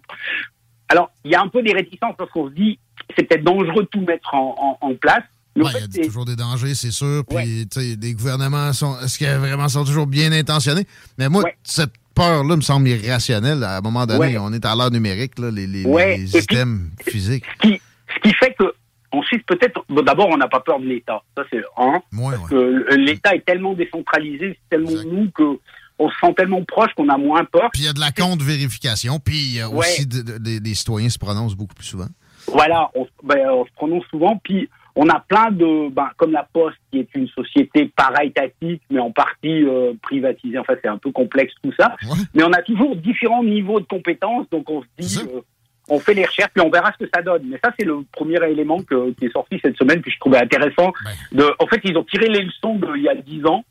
Alors, 0.88 1.12
il 1.24 1.32
y 1.32 1.36
a 1.36 1.42
un 1.42 1.48
peu 1.48 1.62
des 1.62 1.74
réticences 1.74 2.16
parce 2.18 2.32
qu'on 2.32 2.48
se 2.50 2.54
dit 2.56 2.80
c'est 3.16 3.24
peut-être 3.28 3.44
dangereux 3.44 3.84
de 3.84 3.88
tout 3.92 4.02
mettre 4.02 4.34
en, 4.34 4.78
en- 4.82 4.88
en 4.88 4.96
place. 4.96 5.22
Ouais, 5.58 5.66
il 5.92 5.98
y 5.98 6.02
a 6.02 6.06
toujours 6.06 6.26
des 6.26 6.36
dangers, 6.38 6.74
c'est 6.74 6.90
sûr. 6.92 7.24
Puis, 7.30 7.68
tu 7.68 7.82
sais, 7.82 7.96
les 8.02 8.14
gouvernements 8.14 8.74
sont. 8.74 8.98
Est-ce 9.02 9.20
qu'ils 9.20 9.28
vraiment 9.28 9.68
sont 9.68 9.84
toujours 9.84 10.08
bien 10.08 10.32
intentionnés? 10.32 10.88
Mais 11.20 11.30
moi, 11.30 11.44
cette 11.64 11.94
peur-là 12.16 12.56
me 12.56 12.62
semble 12.62 12.88
irrationnelle. 12.88 13.64
À 13.64 13.78
un 13.78 13.82
moment 13.82 14.08
donné, 14.08 14.20
Ouais. 14.20 14.38
on 14.40 14.52
est 14.54 14.66
à 14.66 14.76
l'ère 14.76 14.90
numérique, 14.90 15.38
là, 15.38 15.52
les, 15.52 15.68
les- 15.68 15.86
Ouais, 15.86 16.16
les 16.18 16.22
et 16.24 16.26
puis- 16.26 16.28
systèmes 16.30 16.90
physiques. 17.08 17.46
ce 17.62 17.68
qui, 17.68 17.82
ce 18.16 18.20
qui 18.22 18.34
fait 18.36 18.56
que 18.58 18.74
ensuite 19.12 19.46
peut-être 19.46 19.84
bon, 19.90 20.02
d'abord 20.02 20.28
on 20.30 20.38
n'a 20.38 20.48
pas 20.48 20.60
peur 20.60 20.80
de 20.80 20.86
l'État. 20.86 21.22
Ça 21.38 21.44
c'est 21.52 21.62
un. 21.78 22.02
Parce 22.18 22.50
que 22.50 22.96
l'État 22.96 23.36
est 23.36 23.46
tellement 23.46 23.74
décentralisé 23.74 24.58
c'est 24.62 24.78
tellement 24.78 25.04
nous 25.12 25.30
que 25.32 25.60
on 26.02 26.10
se 26.10 26.16
sent 26.22 26.34
tellement 26.36 26.64
proche 26.64 26.94
qu'on 26.96 27.10
a 27.10 27.18
moins 27.18 27.44
peur. 27.46 27.70
Puis 27.74 27.82
il 27.82 27.86
y 27.86 27.90
a 27.90 27.94
de 27.94 28.00
la 28.00 28.12
compte 28.12 28.42
vérification, 28.42 29.20
puis 29.20 29.36
il 29.38 29.56
y 29.58 29.60
a 29.62 29.70
Ouais. 29.70 29.80
aussi 29.80 30.06
de- 30.08 30.22
de- 30.22 30.38
des- 30.38 30.60
des 30.62 30.74
citoyens 30.74 31.10
se 31.10 31.20
prononcent 31.20 31.56
beaucoup 31.56 31.76
plus 31.76 31.86
souvent. 31.86 32.08
voilà 32.48 32.90
on, 32.96 33.04
se- 33.06 33.10
ben, 33.24 33.50
on 33.50 33.66
se 33.66 33.72
prononce 33.76 34.06
souvent 34.10 34.40
puis 34.44 34.70
on 34.96 35.08
a 35.10 35.20
plein 35.20 35.52
de 35.52 35.90
ben, 35.90 36.10
comme 36.18 36.32
la 36.32 36.48
Poste 36.52 36.78
qui 36.92 37.00
est 37.00 37.10
une 37.16 37.28
société 37.30 37.92
para-étatique 37.96 38.82
mais 38.90 39.00
en 39.00 39.12
partie 39.12 39.64
euh, 39.66 39.94
privatisée. 40.02 40.58
Enfin 40.58 40.74
c'est 40.82 40.88
un 40.90 40.98
peu 40.98 41.12
complexe 41.12 41.54
tout 41.64 41.74
ça. 41.80 41.96
Mais 42.34 42.44
on 42.44 42.52
a 42.54 42.62
toujours 42.64 42.96
différents 42.96 43.44
niveaux 43.44 43.80
de 43.80 43.86
compétences 43.86 44.50
donc 44.52 44.70
on 44.70 44.82
se 44.82 44.88
dit 44.98 45.20
euh, 45.20 45.42
on 45.90 46.00
fait 46.00 46.14
les 46.14 46.26
recherches, 46.26 46.52
puis 46.54 46.64
on 46.66 46.70
verra 46.70 46.92
ce 46.98 47.04
que 47.04 47.10
ça 47.14 47.22
donne. 47.22 47.44
Mais 47.50 47.60
ça, 47.64 47.72
c'est 47.78 47.86
le 47.86 48.04
premier 48.12 48.38
élément 48.50 48.82
que- 48.84 49.12
qui 49.14 49.26
est 49.26 49.32
sorti 49.34 49.60
cette 49.64 49.78
semaine, 49.78 50.02
puis 50.02 50.12
je 50.12 50.20
trouvais 50.20 50.38
intéressant. 50.40 50.92
De, 51.32 51.46
en 51.60 51.68
fait, 51.68 51.82
ils 51.84 51.98
ont 51.98 52.04
tiré 52.04 52.28
les 52.28 52.44
leçons 52.44 52.76
d'il 52.76 53.04
y 53.04 53.10
a 53.10 53.16
dix 53.16 53.46
ans. 53.46 53.64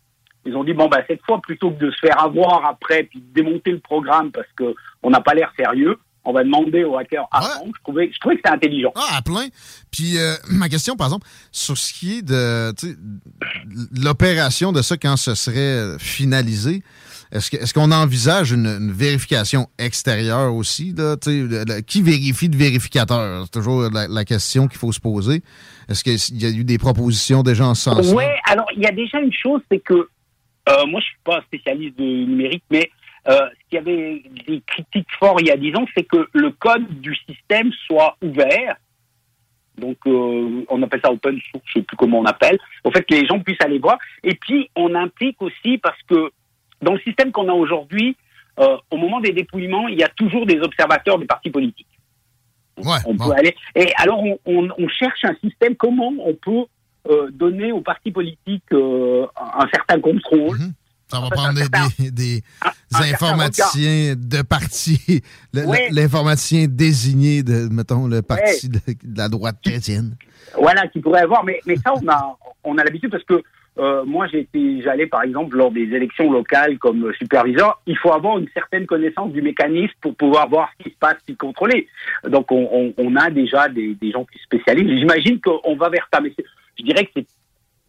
Ils 0.46 0.56
ont 0.56 0.64
dit, 0.64 0.72
bon, 0.72 0.88
bah, 0.88 1.02
cette 1.06 1.20
fois, 1.26 1.40
plutôt 1.40 1.70
que 1.70 1.84
de 1.84 1.90
se 1.90 1.98
faire 1.98 2.22
avoir 2.22 2.64
après, 2.64 3.04
puis 3.04 3.20
de 3.20 3.32
démonter 3.34 3.70
le 3.70 3.80
programme 3.80 4.30
parce 4.32 4.46
que 4.56 4.74
on 5.02 5.10
n'a 5.10 5.20
pas 5.20 5.34
l'air 5.34 5.52
sérieux, 5.58 5.96
on 6.24 6.32
va 6.32 6.42
demander 6.44 6.84
aux 6.84 6.96
hackers 6.96 7.26
avant. 7.30 7.66
Je 7.66 7.82
trouvais, 7.82 8.10
je 8.12 8.18
trouvais 8.18 8.36
que 8.36 8.40
c'était 8.44 8.54
intelligent. 8.54 8.92
Ah, 8.96 9.16
à 9.18 9.22
plein. 9.22 9.46
Puis 9.90 10.18
euh, 10.18 10.34
ma 10.50 10.68
question, 10.68 10.96
par 10.96 11.06
exemple, 11.08 11.26
sur 11.52 11.76
ce 11.78 11.92
qui 11.92 12.18
est 12.18 12.22
de 12.22 12.72
l'opération 14.02 14.72
de 14.72 14.82
ça 14.82 14.96
quand 14.96 15.16
ce 15.16 15.34
serait 15.34 15.98
finalisé, 15.98 16.82
est-ce 17.32 17.50
que- 17.50 17.56
est-ce 17.56 17.74
qu'on 17.74 17.92
envisage 17.92 18.52
une, 18.52 18.90
vérification 18.92 19.66
extérieure 19.78 20.54
aussi? 20.54 20.94
Là, 20.96 21.16
le- 21.26 21.64
le- 21.64 21.80
qui 21.82 22.02
vérifie 22.02 22.48
de 22.48 22.56
vérificateur? 22.56 23.44
C'est 23.44 23.50
toujours 23.52 23.88
la, 23.90 24.24
question 24.24 24.66
qu'il 24.68 24.78
faut 24.78 24.92
se 24.92 25.00
poser. 25.00 25.42
Est-ce 25.88 26.04
qu'il 26.04 26.40
y 26.40 26.46
a 26.46 26.50
eu 26.50 26.64
des 26.64 26.78
propositions 26.78 27.42
déjà 27.42 27.66
en 27.66 27.74
ce 27.74 27.82
sens 27.90 28.12
Ouais, 28.12 28.36
alors 28.44 28.66
il 28.76 28.82
y 28.82 28.86
a 28.86 28.92
déjà 28.92 29.20
une 29.20 29.32
chose, 29.32 29.60
c'est 29.70 29.80
que 29.80 29.94
euh, 29.94 30.86
moi 30.86 31.00
je 31.00 31.06
suis 31.06 31.16
pas 31.24 31.40
spécialiste 31.42 31.98
de 31.98 32.04
numérique, 32.04 32.64
mais 32.70 32.90
euh, 33.28 33.38
ce 33.52 33.68
qui 33.68 33.74
y 33.76 33.78
avait 33.78 34.22
des 34.46 34.62
critiques 34.66 35.08
fortes 35.18 35.40
il 35.40 35.46
y 35.48 35.50
a 35.50 35.56
dix 35.56 35.74
ans, 35.76 35.86
c'est 35.96 36.04
que 36.04 36.28
le 36.32 36.50
code 36.52 36.86
du 37.00 37.14
système 37.28 37.70
soit 37.86 38.16
ouvert. 38.22 38.76
Donc 39.78 39.96
euh, 40.06 40.64
on 40.68 40.82
appelle 40.82 41.00
ça 41.04 41.12
open 41.12 41.38
source, 41.50 41.64
je 41.66 41.72
sais 41.74 41.82
plus 41.82 41.96
comment 41.96 42.18
on 42.20 42.24
appelle. 42.24 42.58
Au 42.84 42.90
fait 42.90 43.02
que 43.04 43.14
les 43.14 43.26
gens 43.26 43.38
puissent 43.40 43.60
aller 43.64 43.78
voir. 43.78 43.96
Et 44.24 44.34
puis 44.34 44.68
on 44.74 44.94
implique 44.94 45.40
aussi 45.40 45.78
parce 45.78 46.00
que 46.08 46.30
dans 46.82 46.92
le 46.94 47.00
système 47.00 47.32
qu'on 47.32 47.48
a 47.48 47.52
aujourd'hui, 47.52 48.16
euh, 48.58 48.76
au 48.90 48.96
moment 48.96 49.20
des 49.20 49.32
dépouillements, 49.32 49.88
il 49.88 49.98
y 49.98 50.02
a 50.04 50.08
toujours 50.08 50.46
des 50.46 50.58
observateurs 50.60 51.18
des 51.18 51.26
partis 51.26 51.50
politiques. 51.50 51.86
on 52.76 53.16
peut 53.16 53.32
aller. 53.36 53.54
Et 53.74 53.92
alors, 53.96 54.20
on, 54.22 54.38
on- 54.46 54.68
on 54.78 54.88
cherche 54.88 55.24
un 55.24 55.34
système. 55.42 55.74
Comment 55.76 56.12
on 56.24 56.34
peut 56.34 56.64
euh, 57.10 57.30
donner 57.32 57.72
aux 57.72 57.80
partis 57.80 58.10
politiques 58.12 58.72
euh, 58.72 59.26
un 59.36 59.66
certain 59.72 60.00
contrôle? 60.00 60.58
Ça 61.10 61.20
va 61.20 61.26
En 61.26 61.28
fait, 61.30 61.34
prendre 61.36 61.48
un 61.48 61.54
des, 61.54 61.60
certain- 61.62 61.88
des- 61.98 62.10
des 62.10 62.42
un 62.62 62.70
certain 62.98 63.14
informaticiens 63.14 64.14
de 64.16 64.42
parti, 64.42 65.22
Ouais. 65.54 65.88
l'informaticien 65.90 66.66
désigné 66.68 67.42
de, 67.42 67.68
mettons, 67.72 68.06
le 68.06 68.20
parti 68.22 68.68
de, 68.68 68.78
de 68.86 69.16
la 69.18 69.28
droite 69.28 69.56
chrétienne. 69.64 70.16
Voilà, 70.60 70.86
qui 70.88 71.00
pourrait 71.00 71.22
avoir. 71.22 71.44
Mais, 71.44 71.60
mais 71.66 71.76
ça, 71.76 71.92
on 71.94 72.06
a, 72.08 72.36
on 72.64 72.76
a 72.78 72.84
l'habitude 72.84 73.10
parce 73.10 73.24
que 73.24 73.42
euh, 73.78 74.04
moi, 74.04 74.26
j'allais 74.26 75.06
par 75.06 75.22
exemple 75.22 75.56
lors 75.56 75.70
des 75.70 75.82
élections 75.82 76.30
locales 76.30 76.78
comme 76.78 77.12
superviseur. 77.18 77.80
Il 77.86 77.96
faut 77.96 78.12
avoir 78.12 78.38
une 78.38 78.48
certaine 78.52 78.86
connaissance 78.86 79.32
du 79.32 79.40
mécanisme 79.40 79.94
pour 80.00 80.14
pouvoir 80.16 80.48
voir 80.48 80.70
ce 80.78 80.84
qui 80.84 80.90
se 80.90 80.98
passe, 80.98 81.16
puis 81.24 81.36
contrôler. 81.36 81.86
Donc, 82.28 82.50
on, 82.50 83.16
a 83.16 83.30
déjà 83.30 83.68
des, 83.68 83.96
gens 84.12 84.24
qui 84.24 84.38
se 84.38 84.44
spécialisent. 84.44 84.98
J'imagine 84.98 85.40
qu'on 85.40 85.76
va 85.76 85.88
vers 85.88 86.08
ça, 86.12 86.20
mais 86.20 86.32
je 86.78 86.84
dirais 86.84 87.04
que 87.04 87.10
c'est 87.16 87.26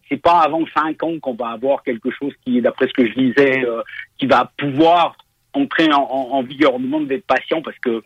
c'est 0.08 0.20
pas 0.20 0.40
avant 0.40 0.64
cinq 0.74 1.04
ans 1.04 1.20
qu'on 1.20 1.34
va 1.34 1.50
avoir 1.50 1.84
quelque 1.84 2.10
chose 2.10 2.32
qui, 2.44 2.60
d'après 2.60 2.88
ce 2.88 2.92
que 2.94 3.06
je 3.06 3.14
disais, 3.14 3.64
euh, 3.64 3.80
qui 4.18 4.26
va 4.26 4.50
pouvoir 4.56 5.16
entrer 5.52 5.92
en, 5.92 6.02
en, 6.02 6.32
en 6.32 6.42
vigueur. 6.42 6.74
On 6.74 6.80
demande 6.80 7.06
d'être 7.06 7.24
patient 7.24 7.62
parce 7.62 7.78
que 7.78 8.02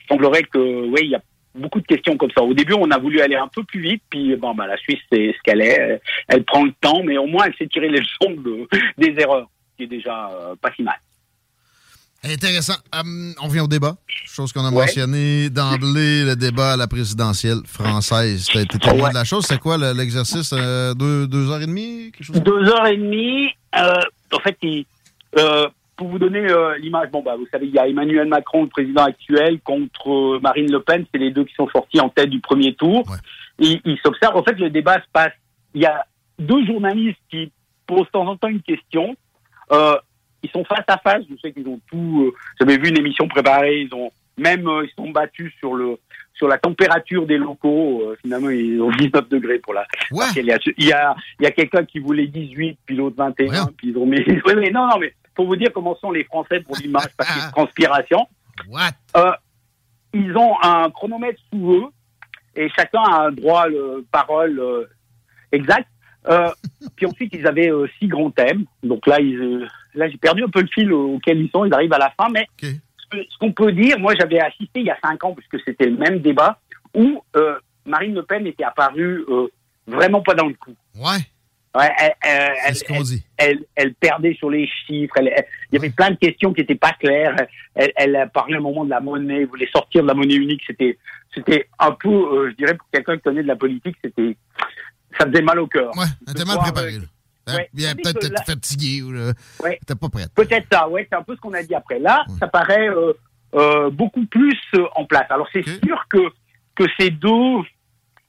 il 0.00 0.06
semblerait 0.08 0.44
que, 0.44 0.58
oui, 0.58 1.00
il 1.02 1.10
y 1.10 1.14
a 1.16 1.22
beaucoup 1.54 1.80
de 1.80 1.86
questions 1.86 2.16
comme 2.16 2.30
ça. 2.36 2.42
Au 2.42 2.54
début, 2.54 2.74
on 2.74 2.90
a 2.90 2.98
voulu 2.98 3.20
aller 3.20 3.36
un 3.36 3.48
peu 3.48 3.62
plus 3.64 3.80
vite, 3.80 4.02
puis 4.10 4.34
bon, 4.36 4.54
bah, 4.54 4.66
la 4.66 4.76
Suisse, 4.76 4.98
c'est 5.12 5.32
ce 5.36 5.42
qu'elle 5.42 5.60
est. 5.62 6.00
Elle, 6.28 6.44
prend 6.44 6.64
le 6.64 6.72
temps, 6.80 7.02
mais 7.04 7.16
au 7.18 7.26
moins, 7.26 7.44
elle 7.46 7.54
sait 7.56 7.66
tirer 7.68 7.88
les 7.88 8.00
leçons 8.06 8.30
de, 8.42 8.68
des 8.98 9.14
erreurs, 9.20 9.48
ce 9.72 9.76
qui 9.76 9.82
est 9.84 9.96
déjà 9.98 10.30
euh, 10.32 10.54
pas 10.60 10.70
si 10.74 10.82
mal. 10.82 10.96
Intéressant. 12.26 12.76
Hum, 12.98 13.34
on 13.42 13.48
vient 13.48 13.64
au 13.64 13.68
débat. 13.68 13.96
Chose 14.06 14.50
qu'on 14.52 14.64
a 14.64 14.70
Ouais. 14.70 14.86
mentionné 14.86 15.50
d'emblée, 15.50 16.24
le 16.24 16.34
débat 16.36 16.72
à 16.72 16.76
la 16.78 16.86
présidentielle 16.86 17.58
française. 17.66 18.48
T'as 18.50 18.62
été 18.62 18.78
témoin 18.78 19.10
de 19.10 19.14
la 19.14 19.24
chose. 19.24 19.44
C'est 19.46 19.58
quoi 19.60 19.76
le- 19.76 19.92
l'exercice? 19.92 20.54
euh, 20.54 20.94
deux, 20.94 21.26
deux 21.26 21.50
heures 21.50 21.60
et 21.60 21.66
demie? 21.66 22.10
Quelque 22.12 22.24
chose 22.26 22.42
Deux 22.42 22.64
heures 22.70 22.86
et 22.86 22.96
demie. 22.96 23.48
euh, 23.76 24.00
en 24.32 24.38
fait, 24.40 24.56
il- 24.62 24.86
pour 25.96 26.08
vous 26.08 26.18
donner 26.18 26.50
euh, 26.50 26.76
l'image, 26.78 27.10
bon 27.10 27.22
bah 27.22 27.36
vous 27.36 27.46
savez, 27.52 27.66
il 27.66 27.74
y 27.74 27.78
a 27.78 27.86
Emmanuel 27.88 28.26
Macron, 28.28 28.62
le 28.62 28.68
président 28.68 29.04
actuel, 29.04 29.60
contre 29.60 30.10
euh, 30.10 30.40
Marine 30.42 30.70
Le 30.70 30.80
Pen. 30.80 31.04
C'est 31.12 31.18
les 31.20 31.30
deux 31.30 31.44
qui 31.44 31.54
sont 31.54 31.68
sortis 31.68 32.00
en 32.00 32.08
tête 32.08 32.30
du 32.30 32.40
premier 32.40 32.74
tour. 32.74 33.04
Ils 33.58 33.80
ils 33.84 33.98
s'observent. 34.04 34.36
En 34.36 34.42
fait, 34.42 34.58
le 34.58 34.70
débat 34.70 34.96
se 34.96 35.06
passe. 35.12 35.32
Il 35.74 35.82
y 35.82 35.86
a 35.86 36.04
deux 36.38 36.64
journalistes 36.66 37.20
qui 37.30 37.50
posent 37.86 38.06
de 38.06 38.10
temps 38.10 38.26
en 38.26 38.36
temps 38.36 38.48
une 38.48 38.62
question. 38.62 39.16
Euh, 39.72 39.96
ils 40.42 40.50
sont 40.50 40.64
face 40.64 40.84
à 40.88 40.98
face. 40.98 41.22
Je 41.30 41.36
sais 41.40 41.52
qu'ils 41.52 41.68
ont 41.68 41.80
tout. 41.90 42.24
euh, 42.28 42.34
J'avais 42.60 42.76
vu 42.76 42.88
une 42.90 42.98
émission 42.98 43.28
préparée. 43.28 43.80
Ils 43.82 43.94
ont 43.94 44.10
même 44.36 44.66
euh, 44.66 44.84
ils 44.84 44.92
sont 44.96 45.10
battus 45.10 45.52
sur 45.58 45.74
le 45.74 45.96
sur 46.34 46.48
la 46.48 46.58
température 46.58 47.24
des 47.26 47.38
locaux. 47.38 48.02
Euh, 48.02 48.16
finalement, 48.20 48.50
ils 48.50 48.80
ont 48.82 48.90
19 48.90 49.28
degrés 49.28 49.60
pour 49.60 49.72
la. 49.74 49.86
y 50.46 50.50
a 50.52 50.58
il 50.76 50.84
y 50.86 50.92
a, 50.92 51.14
il 51.38 51.44
y 51.44 51.46
a 51.46 51.50
quelqu'un 51.52 51.84
qui 51.84 52.00
voulait 52.00 52.26
18, 52.26 52.78
puis 52.84 52.96
l'autre 52.96 53.14
21, 53.16 53.66
puis 53.76 53.90
ils 53.90 53.96
ont 53.96 54.06
mis. 54.06 54.18
Oui, 54.46 54.52
mais 54.56 54.70
non, 54.70 54.88
non, 54.88 54.98
mais 54.98 55.14
pour 55.34 55.46
vous 55.46 55.56
dire 55.56 55.70
comment 55.72 55.96
sont 55.96 56.10
les 56.10 56.24
Français 56.24 56.60
pour 56.60 56.76
l'image, 56.76 57.08
parce 57.16 57.30
qu'il 57.30 57.40
y 57.40 57.42
a 57.42 57.46
une 57.46 57.52
transpiration. 57.52 58.28
Euh, 59.16 59.32
ils 60.12 60.36
ont 60.36 60.54
un 60.62 60.90
chronomètre 60.90 61.40
sous 61.52 61.72
eux 61.72 61.86
et 62.56 62.68
chacun 62.70 63.02
a 63.02 63.26
un 63.26 63.32
droit 63.32 63.68
de 63.68 64.06
parole 64.12 64.58
euh, 64.60 64.88
exact. 65.50 65.88
Euh, 66.28 66.50
puis 66.96 67.06
ensuite, 67.06 67.34
ils 67.34 67.46
avaient 67.46 67.70
euh, 67.70 67.86
six 67.98 68.06
grands 68.06 68.30
thèmes. 68.30 68.64
Donc 68.82 69.06
là, 69.06 69.20
ils, 69.20 69.68
là, 69.94 70.08
j'ai 70.08 70.16
perdu 70.16 70.44
un 70.44 70.48
peu 70.48 70.60
le 70.60 70.68
fil 70.68 70.92
auquel 70.92 71.40
ils 71.40 71.50
sont. 71.50 71.64
Ils 71.64 71.74
arrivent 71.74 71.92
à 71.92 71.98
la 71.98 72.10
fin, 72.10 72.28
mais 72.30 72.46
ce 73.12 73.38
qu'on 73.38 73.52
peut 73.52 73.72
dire, 73.72 73.98
moi, 73.98 74.14
j'avais 74.18 74.40
assisté 74.40 74.80
il 74.80 74.86
y 74.86 74.90
a 74.90 74.98
cinq 75.02 75.22
ans, 75.24 75.34
puisque 75.34 75.62
c'était 75.64 75.86
le 75.86 75.96
même 75.96 76.20
débat, 76.20 76.58
où 76.94 77.22
Marine 77.84 78.14
Le 78.14 78.22
Pen 78.22 78.46
était 78.46 78.64
apparue 78.64 79.24
vraiment 79.86 80.22
pas 80.22 80.34
dans 80.34 80.46
le 80.46 80.54
coup. 80.54 80.74
Ouais. 80.94 81.18
Ouais, 81.76 81.90
elle, 81.98 82.14
elle, 82.22 82.52
elle, 82.66 82.76
elle- 82.88 83.18
elle- 83.36 83.64
elle 83.74 83.94
perdait 83.94 84.34
sur 84.34 84.48
les 84.50 84.68
chiffres. 84.86 85.14
elle- 85.16 85.32
elle- 85.34 85.46
il 85.72 85.74
y 85.74 85.78
avait 85.78 85.90
plein 85.90 86.10
de 86.10 86.16
questions 86.16 86.52
qui 86.52 86.60
n'étaient 86.60 86.74
pas 86.76 86.92
claires. 86.92 87.34
Elle, 87.74 87.92
elle 87.96 88.30
parlé 88.32 88.54
un 88.56 88.60
moment 88.60 88.84
de 88.84 88.90
la 88.90 89.00
monnaie, 89.00 89.40
elle 89.42 89.46
voulait 89.48 89.68
sortir 89.72 90.02
de 90.02 90.08
la 90.08 90.14
monnaie 90.14 90.36
unique. 90.36 90.62
C'était, 90.66 90.96
c'était 91.34 91.68
un 91.80 91.90
peu, 91.92 92.08
euh, 92.10 92.50
je 92.50 92.56
dirais, 92.56 92.74
pour 92.74 92.88
quelqu'un 92.92 93.16
qui 93.16 93.22
connaît 93.22 93.42
de 93.42 93.48
la 93.48 93.56
politique, 93.56 93.96
c'était, 94.04 94.36
ça 95.18 95.26
faisait 95.26 95.42
mal 95.42 95.58
au 95.58 95.66
cœur. 95.66 95.90
Ouais, 95.96 96.04
t'étais 96.26 96.44
mal 96.44 96.58
préparé. 96.58 96.92
Là. 96.92 97.04
Hein? 97.48 97.56
Ouais. 97.56 97.68
Bien, 97.74 97.94
peut-être 97.94 98.14
que 98.14 98.20
t'étais 98.20 98.34
là- 98.34 98.42
fatigué 98.46 99.02
ou 99.02 99.10
Ouais. 99.62 99.78
t'étais 99.80 99.94
pas 99.96 100.08
prête. 100.08 100.30
Peut-être 100.34 100.66
ça, 100.72 100.88
ouais, 100.88 101.06
c'est 101.10 101.16
un 101.18 101.22
peu 101.22 101.34
ce 101.34 101.40
qu'on 101.40 101.52
a 101.54 101.62
dit 101.62 101.74
après. 101.74 101.98
Là, 101.98 102.24
ça 102.38 102.46
paraît 102.46 102.88
euh, 102.88 103.12
euh, 103.54 103.90
beaucoup 103.90 104.24
plus 104.26 104.56
euh, 104.76 104.86
en 104.94 105.04
place. 105.04 105.26
Alors 105.28 105.48
c'est 105.52 105.64
sûr 105.84 106.04
que 106.08 106.18
que 106.76 106.84
ces 106.98 107.10
deux, 107.10 107.58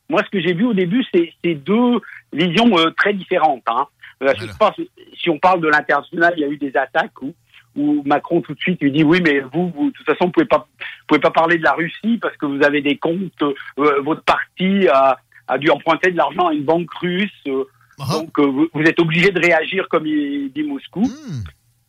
moi 0.10 0.22
ce 0.24 0.30
que 0.30 0.39
j'ai 0.39 0.54
vu 0.54 0.65
au 0.65 0.74
début, 0.74 1.04
c'est 1.13 1.56
deux 1.56 2.00
visions 2.34 2.78
euh, 2.78 2.91
très 2.91 3.13
différentes. 3.13 3.63
Hein. 3.68 3.88
Euh, 4.24 4.34
je 4.38 4.46
pense, 4.58 4.76
si 5.18 5.30
on 5.30 5.39
parle 5.39 5.62
de 5.62 5.68
l'international, 5.68 6.34
il 6.38 6.41
y 6.41 6.44
a 6.46 6.48
eu 6.48 6.58
des 6.58 6.76
attaques 6.78 7.22
où, 7.22 7.34
où 7.76 8.02
Macron 8.06 8.41
tout 8.41 8.54
de 8.54 8.60
suite 8.60 8.82
lui 8.82 8.91
dit 8.91 9.04
oui, 9.04 9.20
mais 9.22 9.39
vous, 9.41 9.70
vous 9.76 9.88
de 9.89 9.94
toute 9.94 10.06
façon, 10.06 10.26
vous 10.26 10.32
pouvez 10.32 10.46
pas, 10.46 10.68
vous 10.80 11.06
pouvez 11.08 11.20
pas 11.20 11.32
parler 11.32 11.58
de 11.58 11.63
la 11.63 11.74
Russie 11.74 12.18
parce 12.22 12.38
que 12.38 12.46
vous 12.46 12.63
avez 12.63 12.82
des 12.82 12.98
comptes, 12.98 13.41
euh, 13.41 14.02
votre 14.02 14.24
parti 14.24 14.88
a, 14.88 15.18
a 15.48 15.58
dû 15.58 15.70
emprunter 15.70 16.12
de 16.12 16.18
l'argent 16.18 16.48
à 16.48 16.54
une 16.54 16.63
banque 16.63 16.94
russe. 17.02 17.32
euh, 17.48 17.63
donc, 18.12 18.38
euh, 18.39 18.46
vous, 18.46 18.68
vous 18.74 18.82
êtes 18.84 19.00
obligé 19.00 19.32
de 19.32 19.39
réagir 19.39 19.88
comme 19.89 20.06
il 20.06 20.52
dit 20.54 20.63
Moscou. 20.63 21.04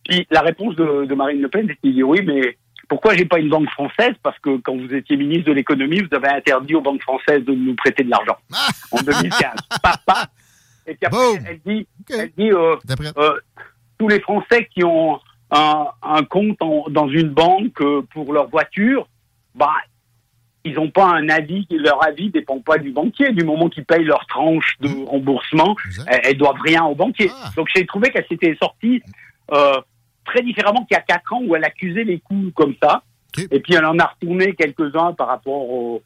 Puis 0.08 0.26
la 0.30 0.40
réponse 0.40 0.76
de, 0.76 1.04
de 1.04 1.14
Marine 1.14 1.42
Le 1.42 1.48
Pen, 1.48 1.66
c'est 1.68 1.76
qu'il 1.80 1.94
dit 1.94 2.02
oui, 2.02 2.20
mais 2.24 2.56
pourquoi 2.88 3.14
j'ai 3.14 3.24
pas 3.24 3.38
une 3.38 3.48
banque 3.48 3.68
française? 3.70 4.14
Parce 4.22 4.38
que 4.38 4.56
quand 4.58 4.76
vous 4.76 4.92
étiez 4.94 5.16
ministre 5.16 5.46
de 5.46 5.52
l'économie, 5.52 6.00
vous 6.00 6.14
avez 6.16 6.28
interdit 6.28 6.74
aux 6.74 6.80
banques 6.80 7.02
françaises 7.02 7.44
de 7.44 7.52
nous 7.52 7.74
prêter 7.74 8.04
de 8.04 8.10
l'argent. 8.10 8.36
En 8.92 9.02
2015. 9.02 9.40
Paf, 9.82 9.96
paf. 10.04 10.26
Et 10.86 10.94
puis 10.94 11.06
après, 11.06 11.18
elle 11.48 11.60
dit, 11.66 11.86
elle 12.10 12.30
dit 12.38 12.50
euh, 12.52 12.76
euh, 13.18 13.34
tous 13.98 14.08
les 14.08 14.20
Français 14.20 14.68
qui 14.72 14.84
ont 14.84 15.18
un, 15.50 15.86
un 16.02 16.22
compte 16.24 16.60
en- 16.62 16.84
dans 16.88 17.08
une 17.08 17.28
banque 17.30 17.80
euh, 17.80 18.02
pour 18.12 18.32
leur 18.32 18.48
voiture, 18.48 19.08
bah 19.54 19.72
ils 20.64 20.74
n'ont 20.74 20.90
pas 20.90 21.06
un 21.06 21.28
avis, 21.28 21.66
leur 21.70 22.04
avis 22.04 22.30
dépend 22.30 22.58
pas 22.60 22.78
du 22.78 22.90
banquier. 22.90 23.30
Du 23.32 23.44
moment 23.44 23.68
qu'ils 23.68 23.84
payent 23.84 24.04
leur 24.04 24.26
tranche 24.26 24.74
de 24.80 24.88
remboursement, 25.06 25.76
elles, 26.08 26.20
elles 26.24 26.36
doivent 26.36 26.60
rien 26.60 26.84
au 26.84 26.94
banquier. 26.96 27.30
Donc 27.56 27.68
j'ai 27.74 27.86
trouvé 27.86 28.10
qu'elle 28.10 28.26
s'était 28.28 28.56
sortie 28.60 29.00
euh, 29.52 29.80
très 30.26 30.42
différemment 30.42 30.84
qu'il 30.84 30.96
y 30.96 30.98
a 30.98 31.02
quatre 31.02 31.32
ans 31.32 31.40
où 31.44 31.56
elle 31.56 31.64
accusait 31.64 32.04
les 32.04 32.18
coups 32.20 32.52
comme 32.54 32.74
ça. 32.82 33.02
Et 33.50 33.60
puis 33.60 33.74
elle 33.74 33.84
en 33.84 33.98
a 33.98 34.06
retourné 34.06 34.54
quelques-uns 34.54 35.12
par 35.12 35.26
rapport 35.28 35.68
au, 35.68 36.02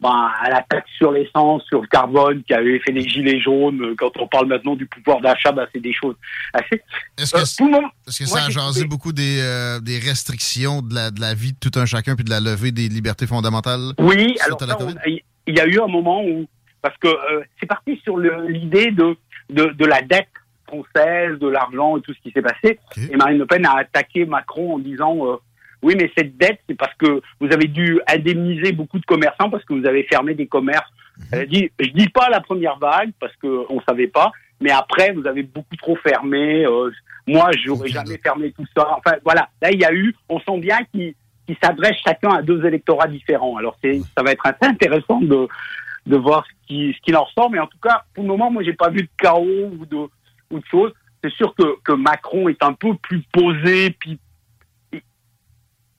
ben, 0.00 0.28
à 0.42 0.50
la 0.50 0.60
taxe 0.68 0.90
sur 0.98 1.12
l'essence, 1.12 1.64
sur 1.66 1.80
le 1.80 1.86
carbone, 1.86 2.42
qui 2.42 2.52
avait 2.52 2.78
fait 2.80 2.92
les 2.92 3.08
gilets 3.08 3.40
jaunes. 3.40 3.94
Quand 3.96 4.10
on 4.18 4.26
parle 4.28 4.48
maintenant 4.48 4.76
du 4.76 4.84
pouvoir 4.86 5.20
d'achat, 5.22 5.50
ben, 5.52 5.66
c'est 5.72 5.80
des 5.80 5.94
choses 5.94 6.14
assez. 6.52 6.82
Est-ce 7.16 7.32
que, 7.32 7.38
Euh, 7.38 7.44
tout 7.56 7.64
le 7.66 7.70
monde- 7.72 7.90
est-ce 8.06 8.18
que 8.18 8.26
ça 8.26 8.44
a 8.44 8.50
jasé 8.50 8.84
beaucoup 8.86 9.12
des, 9.12 9.40
euh, 9.40 9.80
des 9.80 9.98
restrictions 9.98 10.82
de 10.82 10.94
la, 10.94 11.10
de 11.10 11.20
la 11.22 11.32
vie 11.32 11.52
de 11.52 11.58
tout 11.58 11.78
un 11.78 11.86
chacun 11.86 12.16
puis 12.16 12.24
de 12.24 12.30
la 12.30 12.40
levée 12.40 12.70
des 12.70 12.88
libertés 12.88 13.26
fondamentales? 13.26 13.92
Oui, 13.98 14.36
alors 14.44 14.60
il 15.46 15.56
y 15.56 15.60
a 15.60 15.66
eu 15.66 15.80
un 15.80 15.86
moment 15.88 16.22
où, 16.22 16.46
parce 16.82 16.96
que 16.98 17.08
euh, 17.08 17.42
c'est 17.58 17.66
parti 17.66 17.98
sur 18.04 18.18
le- 18.18 18.46
l'idée 18.48 18.90
de, 18.90 19.16
de, 19.50 19.66
de 19.68 19.84
la 19.86 20.02
dette 20.02 20.28
française, 20.74 21.38
de 21.38 21.48
l'argent 21.48 21.96
et 21.96 22.00
tout 22.00 22.12
ce 22.14 22.20
qui 22.20 22.30
s'est 22.30 22.42
passé. 22.42 22.78
Et 23.10 23.16
Marine 23.16 23.38
Le 23.38 23.46
Pen 23.46 23.64
a 23.66 23.78
attaqué 23.78 24.26
Macron 24.26 24.74
en 24.74 24.78
disant 24.78 25.26
euh, 25.26 25.36
oui, 25.82 25.94
mais 25.96 26.10
cette 26.16 26.36
dette, 26.38 26.60
c'est 26.68 26.76
parce 26.76 26.94
que 26.94 27.20
vous 27.40 27.52
avez 27.52 27.66
dû 27.66 28.00
indemniser 28.08 28.72
beaucoup 28.72 28.98
de 28.98 29.04
commerçants 29.04 29.50
parce 29.50 29.64
que 29.64 29.74
vous 29.74 29.86
avez 29.86 30.04
fermé 30.04 30.34
des 30.34 30.46
commerces. 30.46 30.90
Elle 31.30 31.40
a 31.40 31.46
dit, 31.46 31.70
je 31.78 31.90
dis 31.90 32.08
pas 32.08 32.28
la 32.30 32.40
première 32.40 32.78
vague 32.78 33.12
parce 33.20 33.36
que 33.36 33.66
on 33.68 33.80
savait 33.82 34.08
pas, 34.08 34.32
mais 34.60 34.70
après 34.70 35.12
vous 35.12 35.26
avez 35.26 35.42
beaucoup 35.42 35.76
trop 35.76 35.96
fermé. 35.96 36.64
euh, 36.64 36.90
moi, 37.26 37.50
j'aurais 37.64 37.88
jamais 37.88 38.18
fermé 38.18 38.52
tout 38.52 38.66
ça. 38.76 38.96
Enfin, 38.98 39.16
voilà. 39.24 39.48
Là, 39.62 39.70
il 39.72 39.80
y 39.80 39.84
a 39.84 39.92
eu, 39.92 40.14
on 40.28 40.40
sent 40.40 40.58
bien 40.58 40.78
qu'ils 40.92 41.14
qu'ils 41.46 41.56
s'adressent 41.62 42.00
chacun 42.02 42.30
à 42.30 42.42
deux 42.42 42.64
électorats 42.64 43.06
différents. 43.06 43.58
Alors, 43.58 43.76
c'est, 43.82 44.00
ça 44.16 44.22
va 44.22 44.32
être 44.32 44.46
assez 44.46 44.64
intéressant 44.64 45.20
de 45.20 45.48
de 46.06 46.16
voir 46.16 46.44
ce 46.46 46.66
qui 46.66 46.94
ce 46.96 47.00
qu'il 47.02 47.16
en 47.16 47.24
ressort. 47.24 47.50
Mais 47.50 47.58
en 47.58 47.66
tout 47.66 47.78
cas, 47.82 48.04
pour 48.14 48.24
le 48.24 48.28
moment, 48.28 48.50
moi, 48.50 48.62
j'ai 48.62 48.72
pas 48.72 48.90
vu 48.90 49.02
de 49.02 49.08
chaos 49.18 49.70
ou 49.78 49.86
de 49.86 50.08
ou 50.50 50.58
de 50.58 50.64
choses. 50.70 50.92
C'est 51.22 51.32
sûr 51.32 51.54
que 51.54 51.80
que 51.82 51.92
Macron 51.92 52.48
est 52.48 52.62
un 52.62 52.72
peu 52.74 52.94
plus 52.96 53.22
posé, 53.32 53.90
puis 53.90 54.18